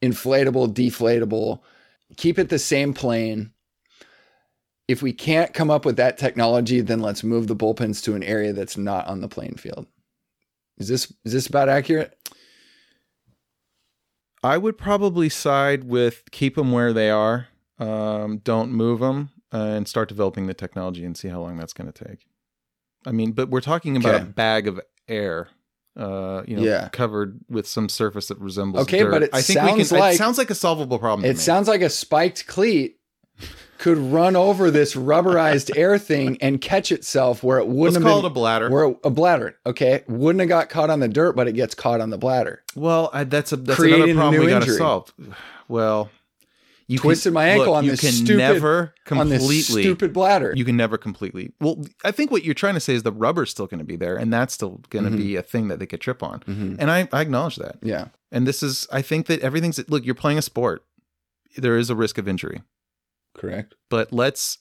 inflatable, 0.02 0.72
deflatable, 0.72 1.60
keep 2.16 2.38
it 2.38 2.48
the 2.48 2.58
same 2.58 2.94
plane. 2.94 3.52
If 4.88 5.02
we 5.02 5.12
can't 5.12 5.52
come 5.54 5.70
up 5.70 5.84
with 5.84 5.96
that 5.96 6.18
technology, 6.18 6.80
then 6.80 7.00
let's 7.00 7.22
move 7.22 7.46
the 7.46 7.56
bullpens 7.56 8.02
to 8.04 8.14
an 8.14 8.22
area 8.22 8.52
that's 8.52 8.76
not 8.76 9.06
on 9.06 9.20
the 9.20 9.28
playing 9.28 9.56
field. 9.56 9.86
Is 10.78 10.88
this 10.88 11.12
is 11.24 11.32
this 11.32 11.46
about 11.46 11.68
accurate? 11.68 12.16
i 14.42 14.56
would 14.56 14.78
probably 14.78 15.28
side 15.28 15.84
with 15.84 16.22
keep 16.30 16.54
them 16.56 16.72
where 16.72 16.94
they 16.94 17.10
are 17.10 17.48
um, 17.78 18.38
don't 18.38 18.72
move 18.72 19.00
them 19.00 19.28
uh, 19.52 19.56
and 19.58 19.88
start 19.88 20.08
developing 20.08 20.46
the 20.46 20.54
technology 20.54 21.04
and 21.04 21.16
see 21.16 21.28
how 21.28 21.40
long 21.40 21.56
that's 21.56 21.72
going 21.72 21.90
to 21.90 22.04
take 22.04 22.26
i 23.06 23.12
mean 23.12 23.32
but 23.32 23.48
we're 23.50 23.60
talking 23.60 23.96
about 23.96 24.14
Okay. 24.14 24.22
a 24.24 24.26
bag 24.26 24.66
of 24.68 24.80
air 25.08 25.48
uh, 25.98 26.44
you 26.46 26.56
know, 26.56 26.62
Yeah. 26.62 26.88
covered 26.90 27.40
with 27.48 27.66
some 27.66 27.88
surface 27.88 28.28
that 28.28 28.38
resembles 28.38 28.84
Okay, 28.84 29.00
dirt. 29.00 29.10
but 29.10 29.22
it 29.24 29.30
I 29.32 29.42
think 29.42 29.60
we 29.60 29.66
sounds 29.84 29.88
can, 29.90 29.98
like- 29.98 30.14
it 30.14 30.18
sounds 30.18 30.38
like 30.38 30.48
a 30.50 30.54
solvable 30.54 30.98
problem. 31.00 31.24
to 31.24 31.28
It 31.28 31.38
sounds 31.38 31.66
like 31.66 31.82
a 31.82 31.90
spiked 31.90 32.46
cleat 32.46 33.00
could 33.78 33.98
run 33.98 34.36
over 34.36 34.70
this 34.70 34.94
rubberized 34.94 35.70
air 35.76 35.98
thing 35.98 36.38
and 36.40 36.60
catch 36.60 36.92
itself 36.92 37.42
where 37.42 37.58
it 37.58 37.64
Let's 37.64 37.74
wouldn't 37.74 38.04
call 38.04 38.16
have 38.16 38.18
it 38.20 38.22
been 38.28 38.30
a 38.30 38.34
bladder. 38.34 38.70
where 38.70 38.84
it, 38.90 38.98
a 39.02 39.10
bladder. 39.10 39.56
Okay, 39.66 40.04
wouldn't 40.06 40.40
have 40.40 40.48
got 40.48 40.68
caught 40.68 40.90
on 40.90 41.00
the 41.00 41.08
dirt, 41.08 41.34
but 41.34 41.48
it 41.48 41.52
gets 41.54 41.74
caught 41.74 42.00
on 42.00 42.10
the 42.10 42.18
bladder. 42.18 42.62
Well, 42.76 43.10
I, 43.12 43.24
that's 43.24 43.50
a 43.52 43.56
that's 43.56 43.78
Creating 43.78 44.10
another 44.10 44.14
problem 44.20 44.40
we 44.44 44.50
got 44.50 44.62
to 44.62 44.72
solve. 44.72 45.12
Well, 45.68 46.10
you 46.90 46.98
Twisted 46.98 47.30
can, 47.30 47.34
my 47.34 47.44
ankle 47.48 47.66
look, 47.66 47.76
on 47.76 47.84
you 47.84 47.92
this 47.92 48.00
can 48.00 48.12
stupid- 48.12 48.36
never 48.38 48.94
on 49.10 49.28
this 49.28 49.66
stupid 49.66 50.12
bladder. 50.12 50.52
You 50.56 50.64
can 50.64 50.76
never 50.76 50.98
completely. 50.98 51.52
Well, 51.60 51.84
I 52.04 52.10
think 52.10 52.30
what 52.30 52.44
you're 52.44 52.54
trying 52.54 52.74
to 52.74 52.80
say 52.80 52.94
is 52.94 53.02
the 53.04 53.12
rubber's 53.12 53.50
still 53.50 53.66
going 53.66 53.78
to 53.78 53.84
be 53.84 53.96
there, 53.96 54.16
and 54.16 54.32
that's 54.32 54.52
still 54.54 54.80
going 54.90 55.04
to 55.04 55.10
Mhm. 55.10 55.16
be 55.16 55.36
a 55.36 55.42
thing 55.42 55.68
that 55.68 55.78
they 55.78 55.86
could 55.86 56.00
trip 56.00 56.22
on. 56.22 56.40
Mhm. 56.40 56.76
And 56.78 56.90
I, 56.90 57.08
I 57.12 57.20
acknowledge 57.20 57.56
that. 57.56 57.78
Yeah. 57.82 58.08
And 58.32 58.46
this 58.46 58.62
is, 58.62 58.88
I 58.92 59.02
think 59.02 59.26
that 59.26 59.40
everything's. 59.40 59.78
Look, 59.88 60.04
you're 60.04 60.14
playing 60.14 60.38
a 60.38 60.42
sport. 60.42 60.84
There 61.56 61.76
is 61.76 61.90
a 61.90 61.96
risk 61.96 62.18
of 62.18 62.26
injury, 62.28 62.62
Correct. 63.36 63.74
but 63.88 64.12
let's, 64.12 64.58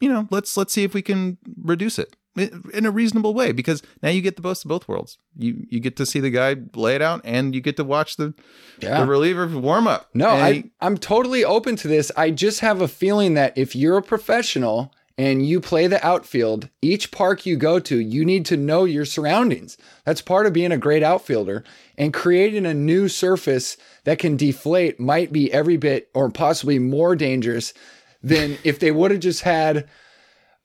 you 0.00 0.08
know, 0.08 0.26
let's 0.30 0.56
let's 0.56 0.72
see 0.72 0.84
if 0.84 0.94
we 0.94 1.02
can 1.02 1.38
reduce 1.62 1.98
it 1.98 2.16
in 2.38 2.86
a 2.86 2.90
reasonable 2.90 3.34
way 3.34 3.52
because 3.52 3.82
now 4.02 4.08
you 4.08 4.20
get 4.20 4.36
the 4.36 4.42
best 4.42 4.64
of 4.64 4.68
both 4.68 4.86
worlds. 4.88 5.18
You 5.36 5.66
you 5.68 5.80
get 5.80 5.96
to 5.96 6.06
see 6.06 6.20
the 6.20 6.30
guy 6.30 6.56
lay 6.74 6.94
it 6.94 7.02
out, 7.02 7.20
and 7.24 7.54
you 7.54 7.60
get 7.60 7.76
to 7.76 7.84
watch 7.84 8.16
the 8.16 8.34
Yeah. 8.80 9.00
the 9.00 9.06
reliever 9.06 9.46
warm 9.48 9.86
up. 9.86 10.08
No, 10.14 10.28
I, 10.30 10.52
he- 10.52 10.70
I'm 10.80 10.96
totally 10.98 11.44
open 11.44 11.76
to 11.76 11.88
this. 11.88 12.10
I 12.16 12.30
just 12.30 12.60
have 12.60 12.80
a 12.80 12.88
feeling 12.88 13.34
that 13.34 13.56
if 13.56 13.74
you're 13.76 13.98
a 13.98 14.02
professional 14.02 14.92
and 15.16 15.44
you 15.44 15.60
play 15.60 15.88
the 15.88 16.04
outfield, 16.06 16.68
each 16.80 17.10
park 17.10 17.44
you 17.44 17.56
go 17.56 17.80
to, 17.80 17.98
you 17.98 18.24
need 18.24 18.46
to 18.46 18.56
know 18.56 18.84
your 18.84 19.04
surroundings. 19.04 19.76
That's 20.04 20.22
part 20.22 20.46
of 20.46 20.52
being 20.52 20.70
a 20.70 20.78
great 20.78 21.02
outfielder. 21.02 21.64
And 21.96 22.14
creating 22.14 22.64
a 22.64 22.72
new 22.72 23.08
surface 23.08 23.76
that 24.04 24.20
can 24.20 24.36
deflate 24.36 25.00
might 25.00 25.32
be 25.32 25.52
every 25.52 25.76
bit 25.76 26.08
or 26.14 26.30
possibly 26.30 26.78
more 26.78 27.16
dangerous 27.16 27.74
than 28.22 28.58
if 28.62 28.78
they 28.78 28.92
would 28.92 29.10
have 29.10 29.18
just 29.18 29.42
had 29.42 29.88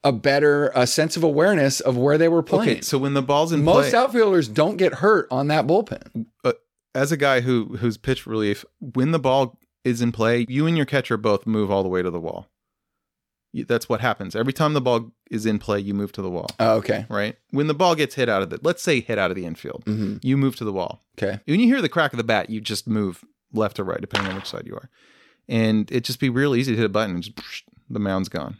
a 0.04 0.12
better 0.12 0.70
a 0.74 0.86
sense 0.86 1.16
of 1.16 1.22
awareness 1.24 1.80
of 1.80 1.96
where 1.96 2.18
they 2.18 2.28
were 2.28 2.42
playing. 2.42 2.70
okay, 2.70 2.80
so 2.82 2.98
when 2.98 3.14
the 3.14 3.22
ball's 3.22 3.50
in 3.52 3.64
Most 3.64 3.90
play, 3.90 3.98
outfielders 3.98 4.46
don't 4.48 4.76
get 4.76 4.94
hurt 4.94 5.26
on 5.30 5.48
that 5.48 5.66
bullpen. 5.66 6.26
as 6.94 7.10
a 7.10 7.16
guy 7.16 7.40
who 7.40 7.76
who's 7.78 7.96
pitch 7.96 8.26
relief, 8.26 8.64
when 8.80 9.10
the 9.12 9.18
ball 9.18 9.58
is 9.84 10.00
in 10.00 10.12
play, 10.12 10.46
you 10.48 10.66
and 10.66 10.76
your 10.76 10.86
catcher 10.86 11.16
both 11.16 11.46
move 11.46 11.70
all 11.70 11.82
the 11.82 11.88
way 11.88 12.02
to 12.02 12.10
the 12.10 12.20
wall. 12.20 12.48
That's 13.68 13.88
what 13.88 14.00
happens 14.00 14.34
every 14.34 14.52
time 14.52 14.72
the 14.74 14.80
ball 14.80 15.12
is 15.30 15.46
in 15.46 15.60
play. 15.60 15.78
You 15.78 15.94
move 15.94 16.10
to 16.12 16.22
the 16.22 16.30
wall, 16.30 16.48
Oh, 16.58 16.76
okay. 16.78 17.06
right? 17.08 17.36
When 17.50 17.68
the 17.68 17.74
ball 17.74 17.94
gets 17.94 18.16
hit 18.16 18.28
out 18.28 18.42
of 18.42 18.50
the, 18.50 18.58
let's 18.62 18.82
say 18.82 18.98
hit 19.00 19.16
out 19.16 19.30
of 19.30 19.36
the 19.36 19.46
infield, 19.46 19.84
hmm 19.86 20.16
you 20.22 20.36
move 20.36 20.56
to 20.56 20.64
the 20.64 20.72
wall. 20.72 21.04
Okay. 21.16 21.38
When 21.46 21.60
you 21.60 21.66
hear 21.66 21.80
the 21.80 21.88
crack 21.88 22.12
of 22.12 22.16
the 22.16 22.24
bat, 22.24 22.50
you 22.50 22.60
just 22.60 22.88
move 22.88 23.24
left 23.52 23.78
or 23.78 23.84
right, 23.84 24.00
depending 24.00 24.30
on 24.30 24.36
which 24.36 24.48
side 24.48 24.64
you 24.66 24.74
are, 24.74 24.90
and 25.48 25.88
it 25.92 26.02
just 26.02 26.18
be 26.18 26.28
real 26.30 26.56
easy 26.56 26.72
to 26.72 26.76
hit 26.76 26.86
a 26.86 26.88
button 26.88 27.14
and 27.14 27.22
just 27.22 27.64
the 27.88 28.00
mound's 28.00 28.28
gone. 28.28 28.56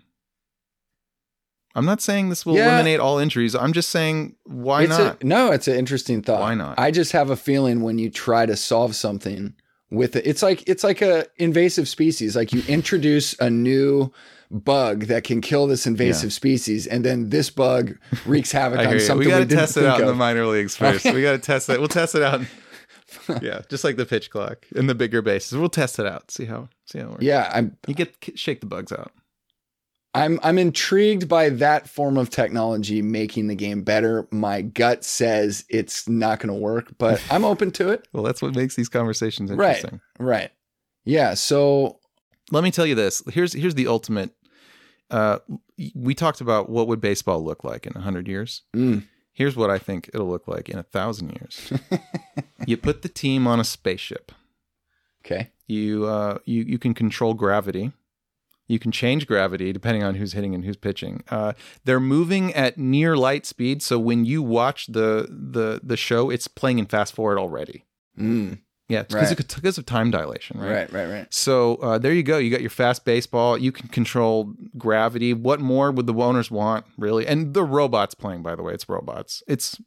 I'm 1.74 1.84
not 1.84 2.00
saying 2.00 2.28
this 2.28 2.46
will 2.46 2.54
Yeah. 2.56 2.74
eliminate 2.74 3.00
all 3.00 3.18
injuries. 3.18 3.54
I'm 3.54 3.72
just 3.72 3.90
saying 3.90 4.36
why 4.44 4.82
It's 4.82 4.90
not? 4.96 5.22
A, 5.22 5.26
no, 5.26 5.50
it's 5.52 5.66
an 5.68 5.74
interesting 5.76 6.22
thought. 6.22 6.40
Why 6.40 6.54
not? 6.54 6.78
I 6.78 6.90
just 6.90 7.12
have 7.12 7.30
a 7.30 7.36
feeling 7.36 7.82
when 7.82 7.98
you 7.98 8.10
try 8.10 8.46
to 8.46 8.54
solve 8.56 8.94
something 8.94 9.54
with 9.90 10.14
it. 10.16 10.26
It's 10.26 10.42
like 10.42 10.68
it's 10.68 10.84
like 10.84 11.02
a 11.02 11.26
invasive 11.36 11.88
species. 11.88 12.36
Like 12.36 12.52
you 12.52 12.62
introduce 12.68 13.38
a 13.40 13.50
new 13.50 14.12
bug 14.50 15.06
that 15.06 15.24
can 15.24 15.40
kill 15.40 15.66
this 15.66 15.84
invasive 15.86 16.32
species, 16.32 16.86
and 16.86 17.04
then 17.04 17.30
this 17.30 17.50
bug 17.50 17.96
wreaks 18.24 18.52
havoc 18.60 18.78
on 18.78 19.00
something 19.00 19.18
We 19.18 19.26
we, 19.26 19.30
got 19.32 19.48
to 19.48 19.56
test 19.56 19.76
it 19.76 19.84
out 19.84 20.00
in 20.00 20.06
the 20.06 20.14
minor 20.14 20.46
leagues 20.46 20.76
first. 20.78 21.04
we 21.04 21.22
got 21.22 21.32
to 21.32 21.38
test 21.38 21.68
it. 21.70 21.78
We'll 21.80 21.88
test 21.88 22.14
it 22.14 22.22
out. 22.22 22.42
yeah, 23.42 23.62
just 23.68 23.84
like 23.84 23.96
the 23.96 24.06
pitch 24.06 24.30
clock 24.30 24.66
in 24.76 24.86
the 24.86 24.94
bigger 24.94 25.22
bases. 25.22 25.58
We'll 25.58 25.68
test 25.68 25.98
it 25.98 26.06
out. 26.06 26.30
See 26.30 26.44
how 26.44 26.68
see 26.84 26.98
how 26.98 27.06
it 27.06 27.10
works. 27.12 27.24
yeah, 27.24 27.50
I'm 27.52 27.76
You 27.88 27.94
get 27.94 28.14
shake 28.36 28.60
the 28.60 28.66
bugs 28.66 28.92
out. 28.92 29.12
I'm 30.14 30.38
I'm 30.42 30.58
intrigued 30.58 31.28
by 31.28 31.48
that 31.48 31.88
form 31.88 32.16
of 32.16 32.30
technology 32.30 33.02
making 33.02 33.48
the 33.48 33.54
game 33.56 33.82
better. 33.82 34.28
My 34.30 34.62
gut 34.62 35.04
says 35.04 35.64
it's 35.68 36.08
not 36.08 36.38
going 36.38 36.54
to 36.54 36.60
work, 36.60 36.92
but 36.98 37.20
I'm 37.30 37.44
open 37.44 37.70
to 37.72 37.90
it. 37.90 38.06
Well, 38.12 38.22
that's 38.22 38.40
what 38.40 38.54
makes 38.54 38.76
these 38.76 38.88
conversations 38.88 39.50
Right. 39.50 39.76
interesting. 39.76 40.00
Right. 40.20 40.50
Yeah. 41.04 41.34
So 41.34 41.98
Let 42.52 42.62
me 42.62 42.70
tell 42.70 42.86
you 42.86 42.94
this. 42.94 43.22
Here's 43.32 43.52
here's 43.52 43.74
the 43.74 43.88
ultimate. 43.88 44.30
Uh, 45.10 45.38
we 45.94 46.14
talked 46.14 46.40
about 46.40 46.70
what 46.70 46.86
would 46.88 47.00
baseball 47.00 47.42
look 47.44 47.64
like 47.64 47.84
in 47.86 47.92
hundred 47.94 48.28
years. 48.28 48.62
mm, 48.74 49.04
Here's 49.32 49.56
what 49.56 49.68
I 49.68 49.78
think 49.78 50.08
it'll 50.14 50.28
look 50.30 50.46
like 50.46 50.68
in 50.68 50.78
a 50.78 50.82
thousand 50.84 51.30
years. 51.40 51.72
you 52.66 52.76
put 52.76 53.02
the 53.02 53.08
team 53.08 53.46
on 53.48 53.58
a 53.58 53.64
spaceship. 53.64 54.30
okay. 55.24 55.50
You 55.66 56.06
uh, 56.06 56.38
you 56.44 56.62
you 56.62 56.78
can 56.78 56.94
control 56.94 57.34
gravity. 57.34 57.90
You 58.74 58.78
can 58.80 58.92
change 58.92 59.26
gravity 59.26 59.72
depending 59.72 60.02
on 60.02 60.16
who's 60.16 60.32
hitting 60.32 60.54
and 60.54 60.64
who's 60.64 60.76
pitching. 60.76 61.22
Uh, 61.30 61.52
they're 61.84 62.00
moving 62.00 62.52
at 62.54 62.76
near 62.76 63.16
light 63.16 63.46
speed, 63.46 63.82
so 63.82 63.98
when 63.98 64.24
you 64.24 64.42
watch 64.42 64.86
the 64.88 65.26
the 65.30 65.80
the 65.82 65.96
show, 65.96 66.28
it's 66.30 66.48
playing 66.48 66.78
in 66.80 66.86
fast 66.86 67.14
forward 67.14 67.38
already. 67.38 67.84
Mm, 68.18 68.58
Yeah, 68.88 69.02
because 69.04 69.30
Right. 69.30 69.40
of, 69.40 69.54
because 69.56 69.78
of 69.78 69.86
time 69.86 70.10
dilation, 70.10 70.60
right? 70.60 70.70
right. 70.70 70.92
Right. 70.92 71.08
Right. 71.10 71.26
So 71.32 71.76
uh, 71.76 71.98
there 71.98 72.12
you 72.12 72.22
go. 72.22 72.36
You 72.38 72.50
got 72.50 72.60
your 72.60 72.70
fast 72.84 73.04
baseball. 73.04 73.56
You 73.56 73.72
can 73.72 73.88
control 73.88 74.52
gravity. 74.76 75.32
What 75.32 75.60
more 75.60 75.90
would 75.90 76.06
the 76.06 76.14
owners 76.14 76.50
want, 76.50 76.84
really? 76.98 77.26
And 77.26 77.54
the 77.54 77.64
robots 77.64 78.14
playing, 78.14 78.42
by 78.42 78.54
the 78.56 78.62
way, 78.62 78.74
it's 78.74 78.88
robots. 78.88 79.42
It's 79.48 79.80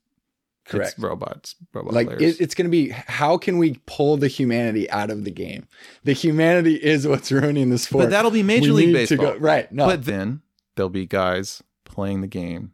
Correct. 0.67 0.93
It's 0.93 0.99
robots. 0.99 1.55
Robot 1.73 1.93
like 1.93 2.07
players. 2.07 2.21
it, 2.39 2.41
it's 2.41 2.53
going 2.55 2.65
to 2.65 2.71
be 2.71 2.89
how 2.89 3.37
can 3.37 3.57
we 3.57 3.79
pull 3.85 4.17
the 4.17 4.27
humanity 4.27 4.89
out 4.89 5.09
of 5.09 5.23
the 5.23 5.31
game? 5.31 5.67
The 6.03 6.13
humanity 6.13 6.75
is 6.75 7.07
what's 7.07 7.31
ruining 7.31 7.69
the 7.69 7.77
sport. 7.77 8.05
but 8.05 8.09
that'll 8.11 8.31
be 8.31 8.43
Major 8.43 8.73
We 8.73 8.85
League 8.85 8.93
Baseball. 8.93 9.33
go- 9.33 9.37
right. 9.37 9.71
No. 9.71 9.85
But 9.85 10.05
then 10.05 10.41
there'll 10.75 10.89
be 10.89 11.05
guys 11.05 11.63
playing 11.85 12.21
the 12.21 12.27
game 12.27 12.73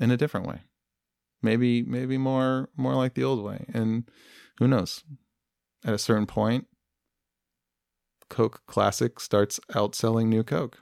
in 0.00 0.10
a 0.10 0.16
different 0.16 0.46
way. 0.46 0.60
Maybe 1.42 1.82
maybe 1.82 2.16
more 2.16 2.70
more 2.76 2.94
like 2.94 3.14
the 3.14 3.24
old 3.24 3.44
way. 3.44 3.66
And 3.74 4.08
who 4.58 4.68
knows? 4.68 5.02
At 5.84 5.92
a 5.94 5.98
certain 5.98 6.26
point, 6.26 6.66
Coke 8.30 8.62
Classic 8.66 9.20
starts 9.20 9.60
outselling 9.72 10.26
New 10.28 10.42
Coke. 10.42 10.78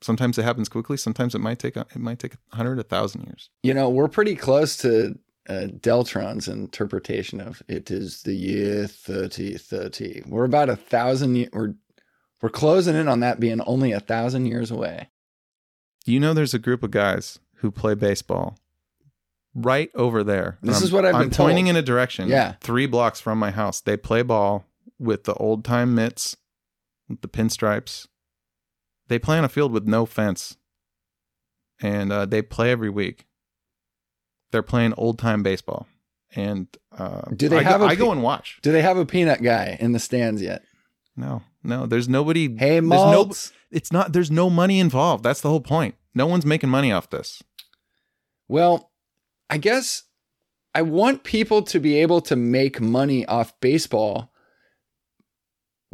Sometimes 0.00 0.38
it 0.38 0.44
happens 0.44 0.68
quickly. 0.68 0.96
Sometimes 0.96 1.34
it 1.34 1.40
might 1.40 1.58
take 1.58 1.76
it 1.76 1.96
might 1.96 2.18
take 2.18 2.34
a 2.52 2.56
hundred, 2.56 2.78
a 2.78 2.82
thousand 2.84 3.22
years. 3.22 3.50
you 3.62 3.74
know, 3.74 3.88
we're 3.88 4.08
pretty 4.08 4.36
close 4.36 4.76
to 4.78 5.18
uh, 5.48 5.66
Deltron's 5.80 6.46
interpretation 6.46 7.40
of 7.40 7.62
it 7.68 7.90
is 7.90 8.22
the 8.22 8.34
year 8.34 8.86
3030. 8.86 10.24
We're 10.26 10.44
about 10.44 10.68
a 10.68 10.76
thousand, 10.76 11.48
we're, 11.52 11.74
we're 12.42 12.50
closing 12.50 12.94
in 12.94 13.08
on 13.08 13.20
that 13.20 13.40
being 13.40 13.60
only 13.62 13.92
a 13.92 14.00
thousand 14.00 14.46
years 14.46 14.70
away. 14.70 15.08
You 16.04 16.20
know, 16.20 16.34
there's 16.34 16.54
a 16.54 16.58
group 16.58 16.82
of 16.82 16.90
guys 16.90 17.38
who 17.56 17.70
play 17.70 17.94
baseball 17.94 18.58
right 19.54 19.90
over 19.94 20.22
there. 20.22 20.58
This 20.62 20.82
is 20.82 20.92
what 20.92 21.04
I've 21.04 21.14
I'm 21.14 21.22
been 21.22 21.30
told. 21.30 21.48
pointing 21.48 21.66
in 21.66 21.76
a 21.76 21.82
direction. 21.82 22.28
Yeah. 22.28 22.54
three 22.60 22.86
blocks 22.86 23.18
from 23.20 23.38
my 23.38 23.50
house. 23.50 23.80
They 23.80 23.96
play 23.96 24.22
ball 24.22 24.64
with 24.98 25.24
the 25.24 25.34
old 25.34 25.64
time 25.64 25.94
mitts, 25.94 26.36
with 27.08 27.20
the 27.22 27.28
pinstripes. 27.28 28.06
They 29.08 29.18
play 29.18 29.38
on 29.38 29.44
a 29.44 29.48
field 29.48 29.72
with 29.72 29.86
no 29.86 30.06
fence, 30.06 30.56
and 31.80 32.12
uh, 32.12 32.26
they 32.26 32.42
play 32.42 32.70
every 32.70 32.90
week. 32.90 33.26
They're 34.50 34.62
playing 34.62 34.94
old 34.96 35.18
time 35.18 35.42
baseball, 35.42 35.86
and 36.34 36.68
uh, 36.96 37.22
Do 37.34 37.48
they 37.48 37.58
I 37.58 37.62
have 37.62 37.80
Go, 37.80 37.86
a 37.86 37.88
I 37.90 37.94
go 37.94 38.12
and 38.12 38.22
watch. 38.22 38.58
Do 38.62 38.72
they 38.72 38.82
have 38.82 38.96
a 38.96 39.06
peanut 39.06 39.42
guy 39.42 39.76
in 39.80 39.92
the 39.92 39.98
stands 39.98 40.40
yet? 40.42 40.62
No, 41.16 41.42
no. 41.62 41.86
There's 41.86 42.08
nobody. 42.08 42.54
Hey, 42.56 42.80
there's 42.80 42.84
no. 42.84 43.32
It's 43.70 43.92
not. 43.92 44.12
There's 44.12 44.30
no 44.30 44.48
money 44.48 44.78
involved. 44.80 45.24
That's 45.24 45.40
the 45.40 45.50
whole 45.50 45.60
point. 45.60 45.94
No 46.14 46.26
one's 46.26 46.46
making 46.46 46.70
money 46.70 46.92
off 46.92 47.10
this. 47.10 47.42
Well, 48.48 48.90
I 49.50 49.58
guess 49.58 50.04
I 50.74 50.82
want 50.82 51.24
people 51.24 51.62
to 51.62 51.80
be 51.80 51.96
able 51.98 52.20
to 52.22 52.36
make 52.36 52.80
money 52.80 53.26
off 53.26 53.58
baseball 53.60 54.32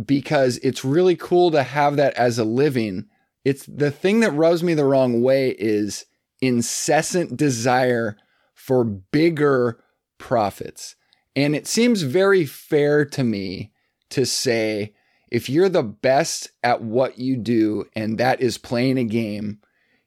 because 0.05 0.59
it's 0.59 0.85
really 0.85 1.17
cool 1.17 1.51
to 1.51 1.63
have 1.63 1.97
that 1.97 2.15
as 2.15 2.39
a 2.39 2.45
living. 2.45 3.07
It's 3.45 3.67
the 3.67 3.91
thing 3.91 4.21
that 4.21 4.33
rubs 4.33 4.63
me 4.63 4.75
the 4.75 4.85
wrong 4.85 5.23
way 5.23 5.51
is 5.51 6.07
incessant 6.41 7.37
desire 7.37 8.17
for 8.55 8.85
bigger 8.85 9.83
profits. 10.19 10.97
And 11.37 11.55
it 11.55 11.67
seems 11.67 12.03
very 12.03 12.45
fair 12.47 13.05
to 13.07 13.25
me 13.25 13.73
to 14.11 14.25
say 14.25 14.95
if 15.31 15.49
you're 15.49 15.69
the 15.69 15.83
best 15.83 16.51
at 16.63 16.83
what 16.83 17.19
you 17.19 17.37
do 17.37 17.87
and 17.97 18.19
that 18.19 18.41
is 18.41 18.57
playing 18.57 18.99
a 18.99 19.05
game, 19.05 19.59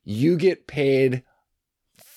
you 0.03 0.37
get 0.37 0.67
paid 0.67 1.23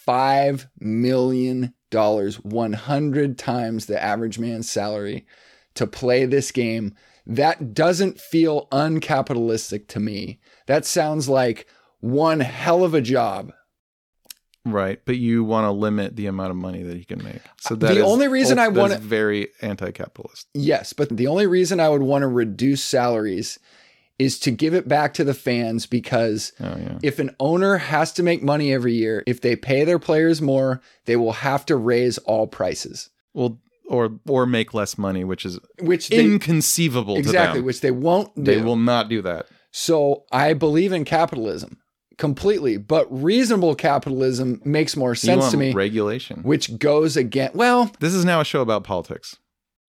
$5 0.06 0.66
million, 0.78 1.74
100 1.92 3.38
times 3.38 3.86
the 3.86 4.02
average 4.02 4.38
man's 4.38 4.70
salary 4.70 5.26
to 5.74 5.86
play 5.86 6.24
this 6.24 6.52
game. 6.52 6.94
That 7.30 7.74
doesn't 7.74 8.20
feel 8.20 8.66
uncapitalistic 8.72 9.86
to 9.88 10.00
me. 10.00 10.40
That 10.66 10.84
sounds 10.84 11.28
like 11.28 11.66
one 12.00 12.40
hell 12.40 12.82
of 12.82 12.92
a 12.92 13.00
job. 13.00 13.52
Right, 14.66 15.00
but 15.06 15.16
you 15.16 15.42
want 15.44 15.64
to 15.64 15.70
limit 15.70 16.16
the 16.16 16.26
amount 16.26 16.50
of 16.50 16.56
money 16.56 16.82
that 16.82 16.96
he 16.96 17.04
can 17.04 17.22
make. 17.24 17.40
So 17.60 17.74
that 17.76 17.94
The 17.94 18.00
only 18.00 18.28
reason 18.28 18.58
I 18.58 18.68
wanna- 18.68 18.98
very 18.98 19.48
anti-capitalist. 19.62 20.48
Yes, 20.54 20.92
but 20.92 21.08
the 21.16 21.28
only 21.28 21.46
reason 21.46 21.80
I 21.80 21.88
would 21.88 22.02
want 22.02 22.22
to 22.22 22.28
reduce 22.28 22.82
salaries 22.82 23.58
is 24.18 24.38
to 24.40 24.50
give 24.50 24.74
it 24.74 24.86
back 24.86 25.14
to 25.14 25.24
the 25.24 25.32
fans 25.32 25.86
because 25.86 26.52
Oh 26.60 26.76
yeah. 26.76 26.98
if 27.02 27.18
an 27.20 27.34
owner 27.40 27.78
has 27.78 28.12
to 28.14 28.22
make 28.22 28.42
money 28.42 28.70
every 28.70 28.92
year, 28.92 29.22
if 29.26 29.40
they 29.40 29.56
pay 29.56 29.82
their 29.84 29.98
players 30.00 30.42
more, 30.42 30.82
they 31.06 31.16
will 31.16 31.32
have 31.32 31.64
to 31.66 31.76
raise 31.76 32.18
all 32.18 32.46
prices, 32.46 33.08
Well, 33.32 33.60
or 33.90 34.18
or 34.28 34.46
make 34.46 34.72
less 34.72 34.96
money, 34.96 35.24
which 35.24 35.44
is 35.44 35.58
which 35.80 36.08
they 36.08 36.24
inconceivable 36.24 37.16
exactly, 37.16 37.54
to 37.54 37.58
them. 37.58 37.66
which 37.66 37.80
they 37.80 37.90
won't 37.90 38.34
do. 38.34 38.42
They 38.42 38.62
will 38.62 38.76
not 38.76 39.08
do 39.08 39.20
that. 39.22 39.46
So 39.72 40.24
I 40.32 40.54
believe 40.54 40.92
in 40.92 41.04
capitalism 41.04 41.78
completely, 42.16 42.76
but 42.76 43.06
reasonable 43.10 43.74
capitalism 43.74 44.60
makes 44.64 44.96
more 44.96 45.14
sense 45.14 45.50
to 45.52 45.56
me, 45.56 45.72
regulation. 45.72 46.42
which 46.42 46.78
goes 46.78 47.16
again. 47.16 47.50
Well, 47.54 47.90
This 48.00 48.14
is 48.14 48.24
now 48.24 48.40
a 48.40 48.44
show 48.44 48.62
about 48.62 48.84
politics 48.84 49.36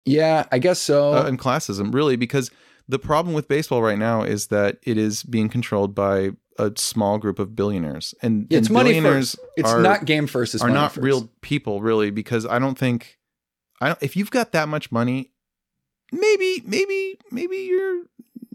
yeah, 0.05 0.47
I 0.51 0.59
guess 0.59 0.81
so. 0.81 1.15
uh, 1.15 1.25
and 1.25 1.39
classism, 1.39 1.93
really, 1.95 2.17
because 2.17 2.51
the 2.89 2.99
problem 2.99 3.35
with 3.35 3.49
baseball 3.49 3.83
right 3.83 3.99
now 3.99 4.23
is 4.23 4.49
that 4.49 4.79
it 4.83 4.99
is 4.99 5.23
being 5.23 5.49
controlled 5.49 5.95
by 5.95 6.31
a 6.59 6.73
small 6.77 7.19
group 7.19 7.39
of 7.39 7.55
billionaires, 7.55 8.15
and, 8.23 8.47
it's 8.51 8.69
and 8.69 8.75
money 8.75 8.91
billionaires 8.91 9.35
first. 9.35 9.53
It's 9.57 9.71
are, 9.71 9.81
not 9.81 10.05
game 10.05 10.27
first. 10.27 10.55
It's 10.55 10.63
are 10.63 10.71
not 10.71 10.93
first. 10.93 11.05
real 11.05 11.31
people, 11.41 11.81
really, 11.81 12.11
because 12.11 12.47
I 12.47 12.59
don't 12.59 12.79
think 12.79 13.19
I 13.81 13.89
don't. 13.89 14.03
If 14.03 14.17
you've 14.17 14.31
got 14.31 14.53
that 14.53 14.69
much 14.69 14.91
money, 14.93 15.31
maybe, 16.13 16.63
maybe, 16.67 17.19
maybe 17.31 17.57
you're 17.59 18.03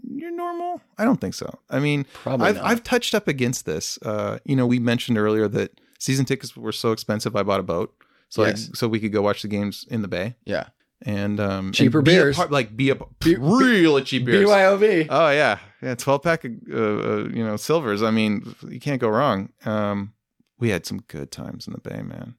you're 0.08 0.30
normal. 0.30 0.80
I 0.98 1.04
don't 1.04 1.20
think 1.20 1.34
so. 1.34 1.58
I 1.70 1.78
mean, 1.80 2.06
Probably 2.14 2.46
I've. 2.48 2.58
I've 2.62 2.82
touched 2.84 3.14
up 3.14 3.28
against 3.28 3.66
this. 3.66 3.98
Uh, 4.02 4.38
you 4.44 4.56
know, 4.56 4.66
we 4.66 4.78
mentioned 4.78 5.18
earlier 5.18 5.48
that 5.48 5.80
season 5.98 6.24
tickets 6.24 6.56
were 6.56 6.72
so 6.72 6.92
expensive. 6.92 7.34
I 7.36 7.42
bought 7.42 7.60
a 7.60 7.64
boat 7.64 7.94
so 8.28 8.44
Yes. 8.44 8.70
I, 8.72 8.76
so 8.76 8.88
we 8.88 9.00
could 9.00 9.12
go 9.12 9.22
watch 9.22 9.42
the 9.42 9.48
games 9.48 9.84
in 9.88 10.02
the 10.02 10.08
bay 10.08 10.34
yeah. 10.44 10.68
and 11.02 11.38
um, 11.40 11.72
Cheaper 11.72 11.98
and 11.98 12.04
be 12.04 12.10
beers. 12.12 12.36
part- 12.36 12.50
like 12.50 12.76
be 12.76 12.90
a 12.90 12.96
B- 13.20 13.36
really 13.38 14.02
cheap 14.02 14.24
beers. 14.24 14.48
BYOV. 14.48 15.06
Oh 15.10 15.30
yeah, 15.30 15.58
yeah, 15.82 15.94
twelve 15.94 16.22
pack 16.22 16.44
of 16.44 16.52
uh, 16.72 16.76
uh, 16.76 17.16
you 17.32 17.44
know 17.44 17.56
silvers. 17.56 18.02
I 18.02 18.10
mean, 18.10 18.54
you 18.68 18.80
can't 18.80 19.00
go 19.00 19.08
wrong. 19.08 19.50
Um, 19.64 20.12
we 20.58 20.70
had 20.70 20.86
some 20.86 21.02
good 21.08 21.30
times 21.30 21.66
in 21.66 21.72
the 21.74 21.80
bay, 21.80 22.02
man. 22.02 22.34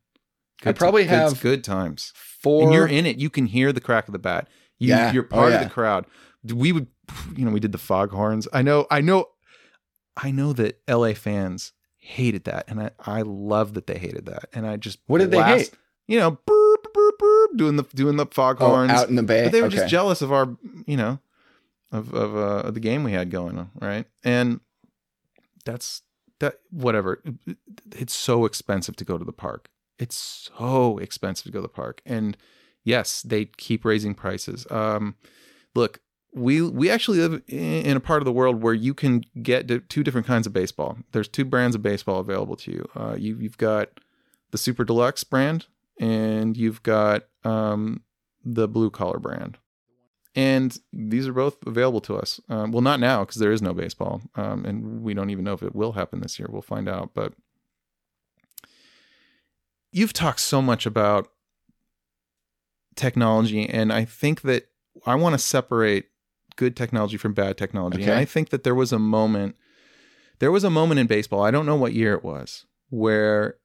I 0.66 0.72
probably 0.74 1.04
good, 1.04 1.10
have 1.10 1.42
good 1.42 1.64
times. 1.64 2.14
Four. 2.16 2.64
and 2.64 2.74
you're 2.74 2.88
in 2.88 3.06
it. 3.06 3.18
You 3.18 3.30
can 3.30 3.46
hear 3.48 3.72
the 3.74 3.82
crack 3.82 4.08
of 4.08 4.12
the 4.14 4.20
bat. 4.20 4.48
You, 4.80 4.90
Yeah. 4.90 5.12
you're 5.12 5.26
Oh, 5.26 5.36
part 5.36 5.52
yeah. 5.52 5.60
of 5.60 5.64
the 5.64 5.70
crowd. 5.74 6.06
We 6.44 6.72
would, 6.72 6.88
you 7.36 7.46
know, 7.46 7.52
we 7.52 7.60
did 7.60 7.72
the 7.72 7.78
foghorns. 7.78 8.48
I 8.54 8.62
know, 8.62 8.86
I 8.92 9.02
know, 9.02 9.26
I 10.16 10.32
know 10.32 10.54
that 10.54 10.80
LA 10.88 11.14
fans 11.14 11.74
hated 11.98 12.46
that, 12.46 12.66
and 12.70 12.82
I, 12.82 12.92
I 13.00 13.22
love 13.24 13.74
that 13.74 13.86
they 13.88 13.98
hated 13.98 14.26
that. 14.28 14.46
And 14.54 14.66
I 14.66 14.78
just 14.78 15.00
What 15.08 15.18
did 15.20 15.32
they 15.32 15.42
hate? 15.44 15.72
You 16.08 16.20
know, 16.20 16.32
burp, 16.32 16.94
burp, 16.94 17.18
burp, 17.20 17.58
doing 17.58 17.76
the 17.76 17.84
doing 17.94 18.16
the 18.16 18.26
oh, 18.26 18.30
foghorns. 18.32 18.92
out 18.92 19.10
in 19.10 19.16
the 19.16 19.24
bay. 19.24 19.44
But 19.44 19.52
they 19.52 19.62
were 19.62 19.68
Okay. 19.68 19.78
just 19.78 19.90
jealous 19.90 20.22
of 20.22 20.32
our, 20.32 20.56
you 20.86 20.96
know, 20.96 21.20
of 21.92 22.14
of, 22.14 22.36
uh, 22.36 22.68
of 22.68 22.74
the 22.76 22.80
game 22.80 23.04
we 23.04 23.12
had 23.12 23.30
going 23.30 23.58
on, 23.60 23.72
right? 23.82 24.06
And 24.24 24.62
that's 25.66 26.02
that. 26.40 26.60
Whatever. 26.72 27.22
It's 27.92 28.16
so 28.16 28.46
expensive 28.46 28.96
to 28.98 29.06
go 29.06 29.18
to 29.18 29.26
the 29.26 29.34
park. 29.34 29.70
It's 30.00 30.50
so 30.58 30.98
expensive 31.00 31.46
to 31.46 31.52
go 31.52 31.60
to 31.60 31.64
the 31.64 31.68
park, 31.68 32.02
and 32.06 32.38
yes, 32.84 33.22
they 33.22 33.46
keep 33.46 33.84
raising 33.84 34.14
prices. 34.14 34.68
Um, 34.70 35.16
look, 35.76 36.02
we 36.34 36.62
we 36.62 36.90
actually 36.90 37.20
live 37.20 37.42
in 37.48 37.98
a 37.98 38.00
part 38.00 38.22
of 38.22 38.26
the 38.26 38.32
world 38.32 38.62
where 38.62 38.74
you 38.74 38.94
can 38.94 39.24
get 39.42 39.68
two 39.90 40.04
different 40.04 40.28
kinds 40.28 40.46
of 40.46 40.54
baseball. 40.54 40.98
There's 41.12 41.28
two 41.28 41.46
brands 41.46 41.76
of 41.76 41.82
baseball 41.82 42.20
available 42.20 42.56
to 42.58 42.72
you. 42.72 42.90
Uh, 42.96 43.16
you 43.18 43.38
you've 43.38 43.58
got 43.58 44.00
the 44.52 44.58
Super 44.58 44.84
Deluxe 44.84 45.24
brand, 45.24 45.68
and 46.00 46.56
you've 46.56 46.84
got 46.84 47.24
um, 47.44 48.02
the 48.44 48.68
Blue 48.68 48.90
Collar 48.90 49.20
brand. 49.20 49.58
And 50.36 50.78
these 50.94 51.28
are 51.28 51.34
both 51.34 51.58
available 51.66 52.02
to 52.02 52.16
us. 52.16 52.40
Um, 52.48 52.72
well, 52.72 52.84
not 52.84 53.00
now 53.00 53.26
because 53.26 53.38
there 53.38 53.52
is 53.52 53.62
no 53.62 53.74
baseball, 53.74 54.22
um, 54.36 54.66
and 54.66 55.02
we 55.02 55.16
don't 55.16 55.32
even 55.32 55.44
know 55.44 55.54
if 55.54 55.64
it 55.64 55.76
will 55.76 55.94
happen 55.94 56.22
this 56.22 56.38
year. 56.38 56.48
We'll 56.52 56.62
find 56.62 56.88
out. 56.88 57.12
But 57.16 57.34
you've 59.92 60.14
talked 60.14 60.40
so 60.42 60.62
much 60.62 60.86
about 60.86 61.30
technology, 62.96 63.68
and 63.70 63.92
I 63.94 64.06
think 64.06 64.42
that 64.42 64.68
I 65.06 65.16
want 65.16 65.34
to 65.34 65.40
separate 65.40 66.06
good 66.56 66.76
technology 66.76 67.18
from 67.18 67.34
bad 67.34 67.58
technology. 67.58 68.02
Okay. 68.02 68.12
And 68.12 68.20
I 68.20 68.26
think 68.26 68.50
that 68.50 68.64
there 68.64 68.76
was 68.76 68.92
a 68.92 69.00
moment, 69.00 69.56
there 70.40 70.52
was 70.52 70.64
a 70.64 70.70
moment 70.70 71.00
in 71.00 71.08
baseball. 71.08 71.44
I 71.44 71.52
don't 71.52 71.66
know 71.66 71.76
what 71.76 71.94
year 71.94 72.14
it 72.16 72.24
was, 72.24 72.66
where 72.90 73.56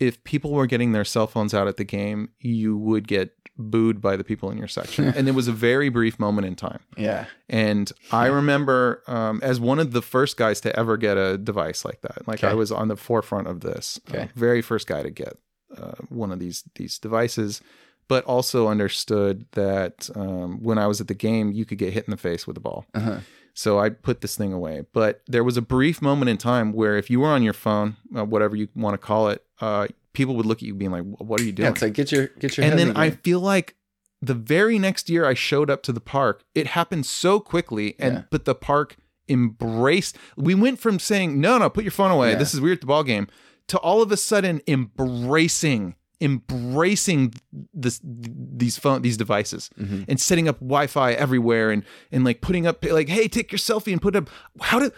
if 0.00 0.24
people 0.24 0.52
were 0.52 0.66
getting 0.66 0.92
their 0.92 1.04
cell 1.04 1.26
phones 1.26 1.52
out 1.54 1.68
at 1.68 1.76
the 1.76 1.84
game, 1.84 2.30
you 2.40 2.76
would 2.76 3.06
get 3.06 3.34
booed 3.58 4.00
by 4.00 4.16
the 4.16 4.24
people 4.24 4.50
in 4.50 4.56
your 4.56 4.66
section. 4.66 5.04
and 5.16 5.28
it 5.28 5.32
was 5.34 5.46
a 5.46 5.52
very 5.52 5.90
brief 5.90 6.18
moment 6.18 6.46
in 6.46 6.56
time. 6.56 6.80
Yeah. 6.96 7.26
And 7.50 7.92
I 8.10 8.26
remember 8.26 9.02
um, 9.06 9.40
as 9.42 9.60
one 9.60 9.78
of 9.78 9.92
the 9.92 10.00
first 10.02 10.38
guys 10.38 10.60
to 10.62 10.76
ever 10.76 10.96
get 10.96 11.18
a 11.18 11.36
device 11.36 11.84
like 11.84 12.00
that. 12.00 12.26
Like 12.26 12.38
Okay. 12.42 12.48
I 12.50 12.54
was 12.54 12.72
on 12.72 12.88
the 12.88 12.96
forefront 12.96 13.46
of 13.46 13.60
this, 13.60 14.00
uh, 14.08 14.16
Okay. 14.16 14.28
very 14.34 14.62
first 14.62 14.86
guy 14.88 15.02
to 15.02 15.10
get 15.10 15.36
uh, 15.76 15.94
one 16.08 16.32
of 16.32 16.38
these 16.38 16.64
these 16.74 16.98
devices. 16.98 17.60
But 18.08 18.24
also 18.24 18.68
understood 18.68 19.46
that 19.52 20.10
um, 20.14 20.62
when 20.62 20.76
I 20.76 20.86
was 20.86 21.00
at 21.00 21.08
the 21.08 21.14
game, 21.14 21.52
you 21.52 21.64
could 21.64 21.78
get 21.78 21.92
hit 21.94 22.04
in 22.04 22.10
the 22.10 22.16
face 22.16 22.46
with 22.46 22.56
a 22.56 22.60
ball. 22.60 22.84
Uh-huh. 22.94 23.20
So 23.54 23.78
I 23.78 23.90
put 23.90 24.20
this 24.20 24.36
thing 24.36 24.52
away. 24.52 24.84
But 24.92 25.22
there 25.26 25.44
was 25.44 25.56
a 25.56 25.62
brief 25.62 26.02
moment 26.02 26.28
in 26.28 26.36
time 26.36 26.72
where 26.72 26.96
if 26.98 27.08
you 27.08 27.20
were 27.20 27.28
on 27.28 27.42
your 27.42 27.52
phone, 27.54 27.96
uh, 28.14 28.24
whatever 28.24 28.56
you 28.56 28.68
want 28.74 28.94
to 28.94 28.98
call 28.98 29.28
it, 29.28 29.44
uh, 29.60 29.86
people 30.12 30.34
would 30.36 30.44
look 30.46 30.58
at 30.58 30.64
you 30.64 30.74
being 30.74 30.90
like, 30.90 31.04
"What 31.04 31.40
are 31.40 31.44
you 31.44 31.52
doing?" 31.52 31.66
Yeah, 31.66 31.72
it's 31.72 31.80
like 31.82 31.94
get 31.94 32.12
your 32.12 32.26
get 32.38 32.56
your 32.56 32.66
and 32.66 32.78
then 32.78 32.96
I 32.96 33.10
feel 33.10 33.40
like 33.40 33.76
the 34.20 34.34
very 34.34 34.78
next 34.78 35.08
year 35.08 35.24
I 35.24 35.34
showed 35.34 35.70
up 35.70 35.82
to 35.84 35.92
the 35.92 36.00
park, 36.00 36.44
it 36.54 36.66
happened 36.68 37.06
so 37.06 37.40
quickly, 37.40 37.94
and 37.98 38.14
Yeah. 38.14 38.22
but 38.30 38.44
the 38.44 38.54
park 38.54 38.96
embraced. 39.28 40.16
We 40.36 40.54
went 40.54 40.78
from 40.80 40.98
saying 40.98 41.40
no, 41.40 41.58
no, 41.58 41.70
put 41.70 41.84
your 41.84 41.90
phone 41.92 42.10
away. 42.10 42.32
Yeah. 42.32 42.38
This 42.38 42.52
is 42.54 42.60
weird 42.60 42.78
at 42.78 42.80
the 42.82 42.86
ball 42.86 43.04
game, 43.04 43.28
to 43.72 43.78
all 43.78 44.00
of 44.02 44.10
a 44.12 44.16
sudden 44.16 44.60
embracing, 44.68 45.94
embracing 46.20 47.34
this 47.74 48.00
these 48.04 48.78
phone 48.78 49.02
these 49.02 49.16
devices 49.16 49.68
Mhm. 49.80 50.04
and 50.08 50.20
setting 50.20 50.46
up 50.48 50.60
Wi-Fi 50.60 51.12
everywhere 51.12 51.70
and 51.70 51.82
and 52.10 52.24
like 52.24 52.40
putting 52.40 52.66
up 52.66 52.84
like, 52.84 53.08
hey, 53.08 53.28
take 53.28 53.50
your 53.50 53.58
selfie 53.58 53.92
and 53.92 54.00
put 54.00 54.14
up. 54.16 54.30
How 54.60 54.78
did 54.78 54.92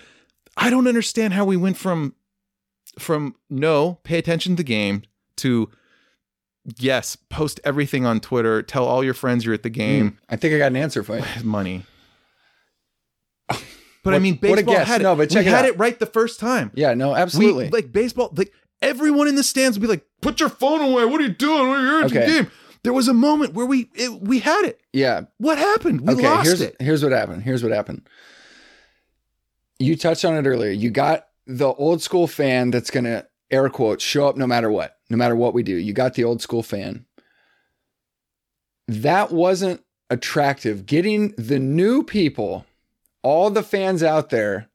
I 0.56 0.70
don't 0.70 0.86
understand 0.86 1.34
how 1.34 1.44
we 1.44 1.56
went 1.56 1.76
from 1.76 2.14
from 2.98 3.34
no, 3.50 3.98
pay 4.04 4.18
attention 4.18 4.52
to 4.52 4.56
the 4.58 4.64
game 4.66 5.02
to 5.38 5.68
yes, 6.78 7.16
post 7.16 7.60
everything 7.64 8.06
on 8.06 8.20
Twitter, 8.20 8.62
tell 8.62 8.84
all 8.86 9.02
your 9.04 9.14
friends 9.14 9.44
you're 9.44 9.54
at 9.54 9.62
the 9.62 9.70
game. 9.70 10.10
Mm, 10.12 10.16
I 10.28 10.36
think 10.36 10.54
I 10.54 10.58
got 10.58 10.66
an 10.72 10.76
answer 10.76 11.02
for 11.02 11.18
you. 11.18 11.24
Money. 11.44 11.84
But 14.04 14.12
I 14.12 14.16
What- 14.16 14.22
mean, 14.22 14.34
what 14.42 14.50
a 14.50 14.54
baseball 14.56 14.74
guess. 14.74 14.86
had 14.88 15.00
it. 15.00 15.04
No, 15.04 15.16
but 15.16 15.30
check 15.30 15.44
we 15.46 15.50
it 15.50 15.54
had 15.54 15.64
out. 15.64 15.70
it 15.70 15.78
right 15.78 15.98
the 15.98 16.04
first 16.04 16.38
time. 16.38 16.70
Yeah, 16.74 16.92
no, 16.92 17.12
We 17.12 17.16
absolutely. 17.16 17.70
like 17.70 17.90
baseball. 17.90 18.30
Like 18.36 18.52
everyone 18.84 19.28
in 19.28 19.34
the 19.34 19.42
stands 19.42 19.76
would 19.78 19.82
be 19.82 19.88
like, 19.88 20.04
"Put 20.20 20.40
your 20.40 20.48
phone 20.48 20.80
away! 20.80 21.04
What 21.04 21.20
are 21.20 21.24
you 21.24 21.30
doing? 21.30 21.68
You're 21.68 22.00
at 22.00 22.06
Okay. 22.06 22.20
the 22.20 22.26
game." 22.26 22.50
There 22.82 22.92
was 22.92 23.08
a 23.08 23.14
moment 23.14 23.54
where 23.54 23.64
we 23.66 23.88
it, 23.94 24.20
we 24.20 24.40
had 24.40 24.64
it. 24.66 24.80
yeah. 24.92 25.22
What 25.38 25.56
happened? 25.58 26.02
We 26.02 26.14
okay, 26.14 26.22
lost 26.28 26.46
here's 26.46 26.60
it. 26.60 26.76
here's 26.80 27.02
what 27.02 27.12
happened. 27.12 27.42
Here's 27.42 27.62
what 27.62 27.72
happened. 27.72 28.06
You 29.78 29.96
touched 29.96 30.24
on 30.24 30.36
it 30.36 30.46
earlier. 30.48 30.70
You 30.70 30.90
got 30.90 31.26
the 31.46 31.68
old 31.74 32.02
school 32.02 32.26
fan 32.26 32.70
that's 32.70 32.90
gonna 32.90 33.26
air 33.50 33.68
quotes 33.70 34.04
show 34.04 34.26
up 34.28 34.36
no 34.36 34.46
matter 34.46 34.70
what, 34.70 34.98
no 35.10 35.16
matter 35.16 35.34
what 35.34 35.54
we 35.54 35.62
do. 35.62 35.74
You 35.74 35.92
got 35.94 36.14
the 36.14 36.24
old 36.24 36.42
school 36.42 36.62
fan. 36.62 37.06
That 38.86 39.32
wasn't 39.32 39.82
attractive. 40.10 40.84
Getting 40.86 41.32
the 41.38 41.58
new 41.58 42.02
people, 42.02 42.66
all 43.22 43.48
the 43.50 43.62
fans 43.62 44.02
out 44.02 44.28
there 44.30 44.68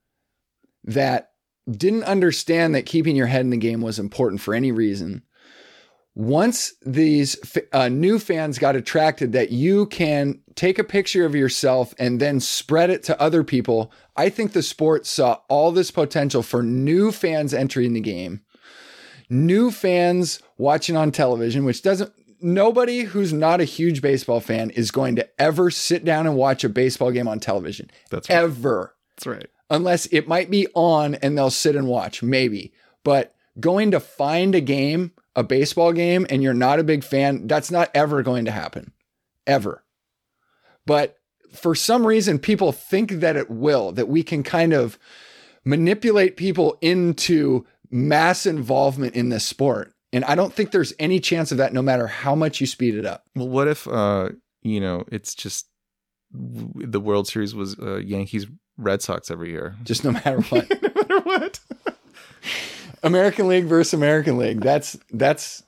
that 0.84 1.29
didn't 1.70 2.04
understand 2.04 2.76
that 2.76 2.86
keeping 2.86 3.16
your 3.16 3.28
head 3.28 3.42
in 3.42 3.50
the 3.50 3.58
game 3.58 3.82
was 3.82 4.00
important 4.00 4.42
for 4.42 4.54
any 4.54 4.72
reason. 4.72 5.24
Once 6.16 6.74
these 6.86 7.38
uh, 7.72 7.88
new 7.88 8.20
fans 8.20 8.60
got 8.60 8.76
attracted 8.76 9.32
that 9.32 9.52
you 9.52 9.86
can 9.86 10.40
take 10.56 10.78
a 10.78 10.84
picture 10.84 11.26
of 11.26 11.36
yourself 11.36 11.94
and 11.98 12.20
then 12.20 12.40
spread 12.40 12.90
it 12.90 13.04
to 13.04 13.22
other 13.22 13.44
people, 13.44 13.92
I 14.18 14.30
think 14.30 14.52
the 14.52 14.64
sport 14.64 15.06
saw 15.06 15.40
all 15.48 15.72
this 15.72 15.92
potential 15.92 16.44
for 16.44 16.62
new 16.62 17.12
fans 17.12 17.54
entering 17.54 17.94
the 17.94 18.02
game, 18.02 18.42
new 19.30 19.72
fans 19.72 20.42
watching 20.58 20.98
on 20.98 21.12
television, 21.12 21.64
which 21.64 21.84
doesn't, 21.84 22.12
nobody 22.42 23.02
who's 23.02 23.32
not 23.32 23.62
a 23.62 23.66
huge 23.66 24.02
baseball 24.02 24.42
fan 24.42 24.72
is 24.72 24.92
going 24.92 25.16
to 25.16 25.42
ever 25.42 25.72
sit 25.72 26.04
down 26.04 26.26
and 26.26 26.36
watch 26.36 26.64
a 26.64 26.70
baseball 26.70 27.12
game 27.12 27.28
on 27.28 27.40
television. 27.40 27.90
That's 28.10 28.30
right. 28.30 28.36
Ever 28.36 28.96
That's 29.16 29.28
right. 29.28 29.50
Unless 29.70 30.06
it 30.08 30.28
might 30.28 30.50
be 30.50 30.68
on 30.74 31.16
and 31.16 31.38
they'll 31.38 31.50
sit 31.50 31.76
and 31.76 31.88
watch, 31.88 32.24
maybe. 32.24 32.74
But 33.04 33.34
going 33.60 33.92
to 33.92 34.00
find 34.00 34.56
a 34.56 34.62
game, 34.62 35.12
a 35.36 35.44
baseball 35.44 35.94
game, 35.94 36.26
and 36.30 36.42
you're 36.42 36.54
not 36.54 36.80
a 36.80 36.84
big 36.84 37.04
fan, 37.04 37.48
that's 37.48 37.72
not 37.72 37.92
ever 37.94 38.24
going 38.24 38.46
to 38.46 38.52
happen. 38.52 38.94
Ever. 39.48 39.84
But 40.86 41.18
for 41.54 41.76
some 41.76 42.06
reason, 42.06 42.40
people 42.40 42.72
think 42.72 43.12
that 43.12 43.36
it 43.36 43.50
will, 43.50 43.92
that 43.94 44.08
we 44.08 44.24
can 44.24 44.44
kind 44.44 44.74
of 44.74 44.98
manipulate 45.66 46.38
people 46.38 46.78
into 46.82 47.66
mass 47.90 48.46
involvement 48.46 49.16
in 49.16 49.30
this 49.30 49.46
sport. 49.46 49.94
And 50.12 50.26
I 50.26 50.36
don't 50.36 50.54
think 50.54 50.72
there's 50.72 50.94
any 51.00 51.20
chance 51.20 51.52
of 51.52 51.60
that 51.60 51.74
no 51.74 51.82
matter 51.82 52.08
how 52.08 52.34
much 52.34 52.60
you 52.60 52.68
speed 52.68 52.96
it 52.96 53.06
up. 53.06 53.26
Well, 53.36 53.50
what 53.50 53.68
if 53.68 53.88
uh, 53.88 54.30
you 54.62 54.80
know, 54.80 55.06
it's 55.12 55.36
just 55.36 55.68
the 56.32 57.00
World 57.00 57.28
Series 57.28 57.56
was 57.56 57.78
uh, 57.80 57.98
Yankees 57.98 58.48
Red 58.80 59.02
Sox 59.02 59.30
every 59.30 59.50
year. 59.52 59.76
Just 59.84 60.04
no 60.04 60.12
matter 60.12 60.42
what. 60.42 60.70
no 60.84 60.90
matter 60.96 61.20
what. 61.20 61.60
American 63.04 63.48
League 63.48 63.66
versus 63.66 63.94
American 63.94 64.38
League. 64.38 64.62
That's 64.62 64.98
that's 65.12 65.64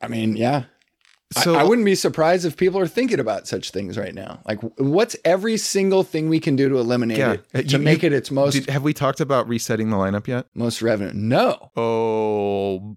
I 0.00 0.08
mean, 0.08 0.36
yeah. 0.36 0.64
So 1.32 1.56
I, 1.56 1.64
wouldn't 1.64 1.84
be 1.84 1.96
surprised 1.96 2.44
if 2.44 2.56
people 2.56 2.78
are 2.78 2.86
thinking 2.86 3.18
about 3.18 3.48
such 3.48 3.72
things 3.72 3.98
right 3.98 4.14
now. 4.14 4.38
Like, 4.46 4.60
what's 4.78 5.16
every 5.24 5.56
single 5.56 6.04
thing 6.04 6.28
we 6.28 6.38
can 6.38 6.54
do 6.54 6.68
to 6.68 6.76
eliminate 6.78 7.18
Yeah. 7.18 7.32
it 7.32 7.44
Uh, 7.52 7.62
to 7.62 7.68
you- 7.78 7.78
make 7.80 8.04
it 8.04 8.12
its 8.12 8.30
most 8.30 8.54
Did, 8.54 8.70
have 8.70 8.84
we 8.84 8.92
talked 8.94 9.20
about 9.20 9.48
resetting 9.48 9.90
the 9.90 9.96
lineup 9.96 10.28
yet? 10.28 10.46
most 10.54 10.82
revenue? 10.82 11.10
No. 11.14 11.72
Oh, 11.76 12.94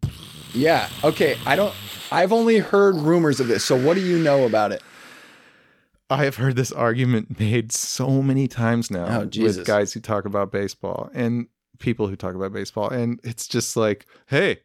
Yeah. 0.53 0.87
Okay. 1.03 1.37
I 1.45 1.55
don't. 1.55 1.73
I've 2.11 2.31
only 2.31 2.57
heard 2.59 2.95
rumors 2.97 3.39
of 3.39 3.47
this. 3.47 3.65
So 3.65 3.75
what 3.75 3.95
do 3.95 4.01
you 4.01 4.19
know 4.19 4.45
about 4.45 4.71
it? 4.73 4.83
I 6.09 6.23
have 6.25 6.37
heard 6.37 6.55
this 6.55 6.71
argument 6.71 7.39
made 7.39 7.71
so 7.71 8.21
many 8.23 8.47
times 8.47 8.89
now 8.89 9.21
Oh, 9.21 9.29
with 9.43 9.65
guys 9.65 9.93
who 9.93 9.99
talk 9.99 10.25
about 10.25 10.51
baseball 10.51 11.09
and 11.13 11.47
people 11.77 12.07
who 12.07 12.15
talk 12.15 12.33
about 12.35 12.51
baseball, 12.51 12.89
and 12.89 13.19
it's 13.23 13.47
just 13.47 13.77
like, 13.77 14.05
hey, 14.27 14.61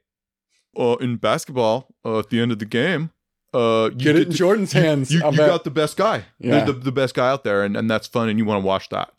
uh, 0.78 0.96
in 1.00 1.16
basketball, 1.16 1.88
uh, 2.04 2.18
at 2.20 2.30
the 2.30 2.40
end 2.40 2.50
of 2.50 2.58
the 2.58 2.64
game, 2.64 3.10
uh, 3.52 3.90
you 3.92 3.98
Get 3.98 4.16
it 4.16 4.28
in 4.28 4.32
Jordan's 4.32 4.72
hands. 4.72 5.12
You, 5.12 5.18
you 5.30 5.36
got 5.36 5.64
the 5.64 5.70
best 5.70 5.96
guy, 5.96 6.24
the- 6.40 6.48
Yeah. 6.48 6.64
the, 6.64 6.72
the 6.72 6.90
best 6.92 7.14
guy 7.14 7.28
out 7.28 7.44
there, 7.44 7.62
and, 7.62 7.76
and 7.76 7.88
that's 7.90 8.06
fun, 8.06 8.28
and 8.28 8.38
you 8.38 8.44
want 8.44 8.62
to 8.62 8.66
watch 8.66 8.88
that. 8.88 9.12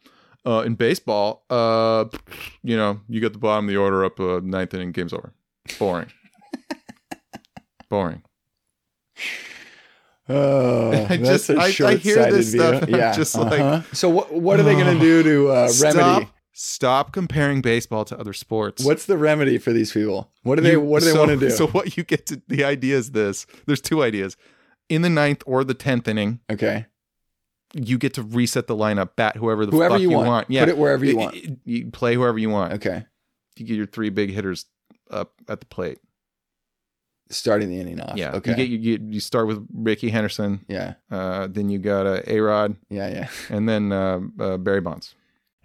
Uh, 0.46 0.62
in 0.66 0.76
baseball, 0.76 1.44
uh, 1.50 2.06
you 2.64 2.76
know, 2.76 3.00
you 3.08 3.20
get 3.22 3.34
the 3.34 3.40
bottom 3.40 3.66
of 3.66 3.70
the 3.70 3.78
order 3.78 4.04
up 4.04 4.20
uh, 4.20 4.40
ninth 4.44 4.74
inning, 4.74 4.92
game's 4.92 5.14
over. 5.14 5.32
Boring. 5.80 6.08
Boring. 7.90 8.22
Oh, 10.28 10.92
I 11.10 11.18
just- 11.18 11.50
I- 11.50 11.66
I 11.66 11.96
hear 11.96 12.32
this 12.32 12.52
stuff 12.52 12.90
Yeah. 12.90 13.14
just 13.14 13.36
like, 13.36 13.60
uh-huh. 13.60 13.82
so 13.94 14.10
what? 14.10 14.34
What 14.34 14.60
are 14.60 14.64
they 14.64 14.74
going 14.76 14.94
to 14.98 15.00
do 15.00 15.22
to 15.24 15.50
uh, 15.50 15.68
Stop, 15.68 15.96
remedy? 15.96 16.30
stop 16.54 17.12
comparing 17.14 17.62
baseball 17.62 18.06
to 18.06 18.18
other 18.20 18.34
sports. 18.34 18.84
What's 18.84 19.06
the 19.06 19.18
remedy 19.18 19.58
for 19.58 19.72
these 19.72 19.92
people? 19.92 20.32
What 20.44 20.56
do 20.56 20.62
they? 20.62 20.72
You- 20.72 20.82
what 20.82 21.04
do 21.04 21.12
they 21.14 21.18
want 21.18 21.30
to 21.32 21.38
do? 21.38 21.50
So 21.56 21.68
what 21.68 21.96
you 21.98 22.04
get 22.04 22.26
to 22.28 22.42
the 22.48 22.64
idea 22.64 22.96
is 22.98 23.12
this. 23.12 23.46
There's 23.68 23.82
two 23.82 24.02
ideas. 24.04 24.36
In 24.90 25.02
the 25.04 25.10
ninth 25.10 25.42
or 25.46 25.64
the 25.64 25.74
tenth 25.74 26.08
inning, 26.08 26.40
okay. 26.52 26.86
you 27.74 27.98
get 27.98 28.14
to 28.16 28.22
reset 28.24 28.68
the 28.68 28.76
lineup, 28.76 29.16
bat 29.16 29.36
whoever 29.36 29.66
the 29.66 29.72
Whoever 29.72 29.96
fuck 29.96 30.02
you 30.02 30.12
want. 30.12 30.50
Yeah. 30.50 30.62
Put 30.62 30.70
it 30.70 30.78
wherever 30.78 31.04
you 31.06 31.12
It- 31.12 31.16
want. 31.18 31.36
it- 31.36 31.60
you 31.66 31.92
play 31.92 32.14
whoever 32.16 32.38
you 32.38 32.50
want. 32.50 32.74
Okay. 32.74 33.06
You 33.58 33.66
get 33.66 33.76
your 33.78 33.86
three 33.88 34.10
big 34.10 34.32
hitters 34.32 34.66
up 35.12 35.34
at 35.48 35.60
the 35.60 35.66
plate. 35.66 36.00
Starting 37.30 37.70
the 37.70 37.80
inning 37.80 38.00
off. 38.00 38.18
Yeah. 38.18 38.34
Okay. 38.36 38.52
You 38.52 38.56
get 38.56 38.70
you, 38.70 38.78
you 38.78 39.00
you 39.14 39.20
start 39.20 39.48
with 39.48 39.66
Rickey 39.74 40.10
Henderson, 40.10 40.64
yeah. 40.68 40.94
uh, 41.10 41.48
then 41.50 41.70
you 41.70 41.80
got 41.80 42.06
uh, 42.06 42.22
A 42.28 42.40
Rod, 42.40 42.76
Yeah. 42.90 43.10
Yeah. 43.10 43.28
and 43.50 43.68
then 43.68 43.92
uh, 43.92 44.20
uh, 44.40 44.58
Barry 44.58 44.82
Bonds. 44.82 45.16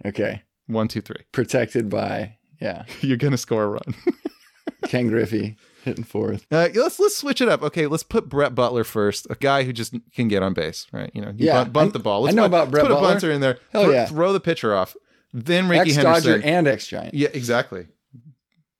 Okay. 0.05 0.41
One, 0.67 0.87
two, 0.87 1.01
three. 1.01 1.23
Protected 1.31 1.89
by 1.89 2.37
yeah 2.59 2.85
You're 3.01 3.17
gonna 3.17 3.37
score 3.37 3.63
a 3.63 3.67
run. 3.67 3.95
Ken 4.87 5.07
Griffey. 5.07 5.57
Hitting 5.83 6.03
fourth. 6.03 6.45
Uh, 6.51 6.69
let's 6.75 6.99
let's 6.99 7.17
switch 7.17 7.41
it 7.41 7.49
up. 7.49 7.63
Okay, 7.63 7.87
let's 7.87 8.03
put 8.03 8.29
Brett 8.29 8.53
Butler 8.53 8.83
first, 8.83 9.25
a 9.31 9.35
guy 9.35 9.63
who 9.63 9.73
just 9.73 9.95
can 10.13 10.27
get 10.27 10.43
on 10.43 10.53
base, 10.53 10.85
right? 10.91 11.09
You 11.13 11.21
know, 11.21 11.29
you 11.29 11.47
Yeah, 11.47 11.63
bunt, 11.63 11.73
bunt 11.73 11.89
I- 11.89 11.93
the 11.93 11.99
ball. 11.99 12.21
I 12.21 12.25
Let's 12.25 12.35
know 12.35 12.43
put, 12.43 12.47
about 12.47 12.71
Brett 12.71 12.85
put 12.85 12.91
a 12.91 13.01
bunter 13.01 13.31
in 13.31 13.41
there. 13.41 13.57
Hell 13.71 13.85
throw, 13.85 13.93
yeah. 13.93 14.05
throw 14.05 14.31
the 14.33 14.39
pitcher 14.39 14.75
off. 14.75 14.95
Then 15.33 15.67
Rickey 15.69 15.91
Ex 15.91 15.95
Dodger 16.03 16.31
Henderson. 16.33 16.43
and 16.49 16.67
ex 16.67 16.87
Giant. 16.87 17.13
yeah, 17.15 17.29
exactly. 17.33 17.87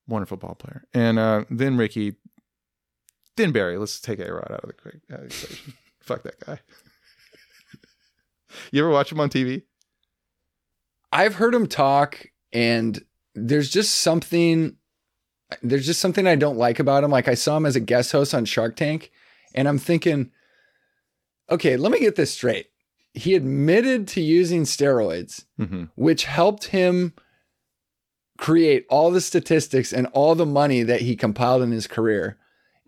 Wonderful 0.07 0.37
ball 0.37 0.55
player. 0.55 0.83
And 0.93 1.17
uh, 1.17 1.45
then 1.49 1.77
Rickey, 1.77 2.15
then 3.37 3.51
Barry. 3.51 3.77
Let's 3.77 3.99
take 3.99 4.19
A 4.19 4.31
Rod 4.33 4.51
out 4.51 4.63
of 4.63 4.69
the 4.69 5.15
out 5.15 5.23
of 5.23 5.29
the 5.29 5.35
equation. 5.35 5.73
Fuck 6.01 6.23
that 6.23 6.39
guy. 6.39 6.59
you 8.71 8.81
ever 8.81 8.89
watch 8.91 9.11
him 9.11 9.19
on 9.19 9.29
TV? 9.29 9.63
I've 11.11 11.35
heard 11.35 11.53
him 11.53 11.67
talk, 11.67 12.25
and 12.53 13.03
there's 13.35 13.69
just 13.69 13.97
something. 13.97 14.75
There's 15.61 15.85
just 15.85 15.99
something 15.99 16.27
I 16.27 16.35
don't 16.35 16.57
like 16.57 16.79
about 16.79 17.03
him. 17.03 17.11
Like 17.11 17.27
I 17.27 17.33
saw 17.33 17.57
him 17.57 17.65
as 17.65 17.75
a 17.75 17.81
guest 17.81 18.11
host 18.13 18.33
on 18.33 18.45
Shark 18.45 18.75
Tank, 18.77 19.11
and 19.53 19.67
I'm 19.67 19.77
thinking, 19.77 20.31
okay, 21.49 21.75
let 21.77 21.91
me 21.91 21.99
get 21.99 22.15
this 22.15 22.33
straight. 22.33 22.67
He 23.13 23.35
admitted 23.35 24.07
to 24.09 24.21
using 24.21 24.63
steroids, 24.63 25.43
Mm-hmm. 25.59 25.85
which 25.95 26.23
helped 26.23 26.65
him 26.67 27.13
create 28.37 28.85
all 28.89 29.11
the 29.11 29.19
statistics 29.21 29.91
and 29.93 30.07
all 30.13 30.33
the 30.35 30.45
money 30.45 30.81
that 30.83 31.01
he 31.01 31.15
compiled 31.17 31.61
in 31.61 31.71
his 31.71 31.87
career. 31.87 32.37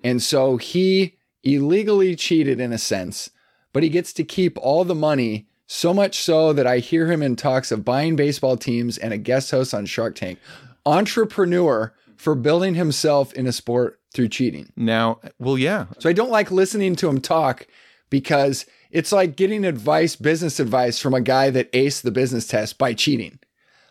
And 0.04 0.22
so 0.22 0.58
he 0.58 1.18
illegally 1.44 2.16
cheated 2.16 2.60
in 2.60 2.74
a 2.74 2.78
sense, 2.78 3.30
but 3.72 3.84
he 3.84 3.90
gets 3.90 4.14
to 4.14 4.24
keep 4.24 4.58
all 4.58 4.84
the 4.84 4.96
money. 4.96 5.48
So 5.66 5.94
much 5.94 6.18
so 6.20 6.54
that 6.54 6.68
I 6.68 6.80
hear 6.80 7.10
him 7.12 7.24
in 7.24 7.36
talks 7.36 7.72
of 7.72 7.86
buying 7.86 8.16
baseball 8.16 8.58
teams 8.58 8.98
and 8.98 9.14
a 9.14 9.18
guest 9.18 9.50
host 9.50 9.74
on 9.74 9.86
Shark 9.86 10.16
Tank. 10.16 10.38
Entrepreneur 10.86 11.94
for 12.18 12.36
building 12.36 12.76
himself 12.76 13.34
in 13.34 13.48
a 13.48 13.52
sport 13.52 14.00
through 14.14 14.30
cheating. 14.30 14.72
Now, 14.76 15.20
well, 15.40 15.58
yeah, 15.58 15.86
So 16.00 16.10
I 16.10 16.14
don't 16.14 16.30
like 16.30 16.52
listening 16.52 16.96
to 16.98 17.10
him 17.10 17.20
talk 17.20 17.66
because 18.10 18.66
it's 18.92 19.12
like 19.12 19.36
getting 19.36 19.66
advice, 19.66 20.16
business 20.16 20.60
advice 20.60 21.00
from 21.00 21.14
a 21.14 21.22
guy 21.22 21.50
that 21.50 21.72
aced 21.72 22.04
the 22.04 22.12
business 22.12 22.46
test 22.46 22.78
by 22.78 22.94
cheating. 22.94 23.40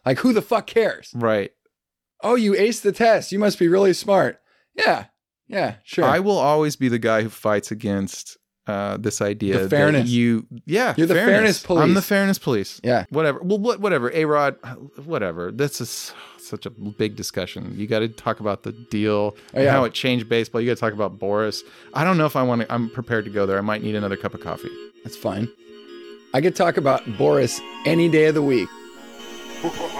Like, 0.07 0.19
who 0.21 0.33
the 0.33 0.43
fuck 0.43 0.67
cares? 0.67 1.13
right. 1.15 1.51
Oh, 2.25 2.37
you 2.37 2.53
aced 2.53 2.83
the 2.83 2.93
test. 2.93 3.33
You 3.33 3.41
must 3.41 3.59
be 3.59 3.67
really 3.67 3.93
smart. 3.93 4.41
Yeah. 4.77 5.07
Yeah, 5.53 5.75
sure. 5.85 6.05
I 6.05 6.19
will 6.21 6.39
always 6.39 6.75
be 6.77 6.89
the 6.89 6.99
guy 6.99 7.23
who 7.23 7.29
fights 7.29 7.71
against 7.71 8.39
uh, 8.67 8.97
this 8.97 9.21
idea 9.21 9.59
The 9.59 9.69
fairness. 9.69 10.05
that 10.05 10.09
you, 10.09 10.47
yeah, 10.67 10.95
You're 10.97 11.07
the 11.09 11.15
fairness 11.15 11.63
police. 11.63 11.83
I'm 11.83 11.95
the 11.95 12.03
fairness 12.03 12.39
police. 12.39 12.81
yeah. 12.85 13.05
Whatever. 13.11 13.41
Well, 13.43 13.59
what, 13.59 13.81
whatever. 13.81 14.11
A 14.15 14.25
Rod, 14.25 14.57
whatever. 15.05 15.51
That's 15.53 15.81
a 15.81 15.85
s 15.85 16.15
such 16.39 16.65
a 16.67 16.71
big 16.71 17.15
discussion. 17.17 17.73
You 17.77 17.87
got 17.87 18.01
to 18.01 18.09
talk 18.09 18.41
about 18.41 18.63
the 18.65 18.73
deal 18.91 19.37
and 19.55 19.63
Oh, 19.63 19.65
yeah. 19.65 19.73
how 19.73 19.85
it 19.85 19.93
changed 19.95 20.29
baseball. 20.29 20.61
You 20.61 20.69
got 20.69 20.75
to 20.77 20.81
talk 20.81 20.93
about 20.93 21.19
Boras. 21.19 21.63
I 21.95 22.03
don't 22.05 22.19
know 22.19 22.27
if 22.27 22.35
I 22.37 22.43
want 22.43 22.63
to. 22.63 22.73
I'm 22.73 22.89
prepared 22.91 23.25
to 23.27 23.31
go 23.31 23.47
there. 23.47 23.59
I 23.59 23.63
might 23.63 23.83
need 23.83 23.95
another 23.95 24.17
cup 24.17 24.33
of 24.35 24.41
coffee. 24.41 24.71
That's 25.05 25.17
fine. 25.17 25.49
I 26.35 26.41
could 26.41 26.57
talk 26.57 26.77
about 26.77 27.05
Boras 27.05 27.61
any 27.85 28.09
day 28.09 28.27
of 28.27 28.35
the 28.35 28.43
week. 28.43 28.69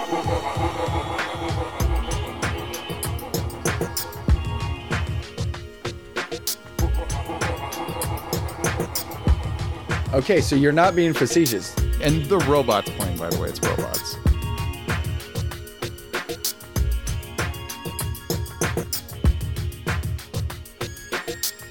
Okay, 10.13 10.41
so 10.41 10.55
you're 10.55 10.71
not 10.71 10.95
being 10.95 11.11
facetious. 11.11 11.75
And 11.99 12.23
the 12.25 12.37
robots 12.37 12.87
playing, 12.91 13.17
by 13.17 13.31
the 13.31 13.39
way, 13.39 13.49
it's 13.49 13.59
robots. 13.59 14.15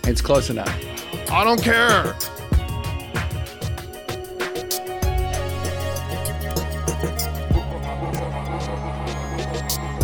It's 0.04 0.20
close 0.20 0.50
enough. 0.50 0.68
I 1.30 1.44
don't 1.44 1.62
care. 1.62 2.14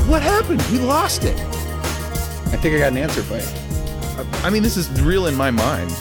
What 0.07 0.23
happened? 0.23 0.63
We 0.71 0.79
lost 0.79 1.25
it. 1.25 1.37
I 1.41 2.57
think 2.57 2.77
I 2.77 2.79
got 2.79 2.93
an 2.93 2.99
answer 2.99 3.23
for 3.23 3.37
you. 3.37 4.45
I 4.45 4.51
mean, 4.51 4.63
this 4.63 4.77
is 4.77 4.89
real 5.03 5.27
in 5.27 5.35
my 5.35 5.51
mind. 5.51 5.93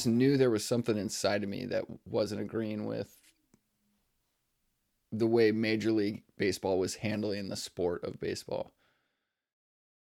Just 0.00 0.06
knew 0.06 0.38
there 0.38 0.48
was 0.48 0.64
something 0.64 0.96
inside 0.96 1.42
of 1.42 1.50
me 1.50 1.66
that 1.66 1.84
wasn't 2.06 2.40
agreeing 2.40 2.86
with 2.86 3.18
the 5.12 5.26
way 5.26 5.52
Major 5.52 5.92
League 5.92 6.22
Baseball 6.38 6.78
was 6.78 6.94
handling 6.94 7.50
the 7.50 7.56
sport 7.56 8.02
of 8.02 8.18
baseball. 8.18 8.72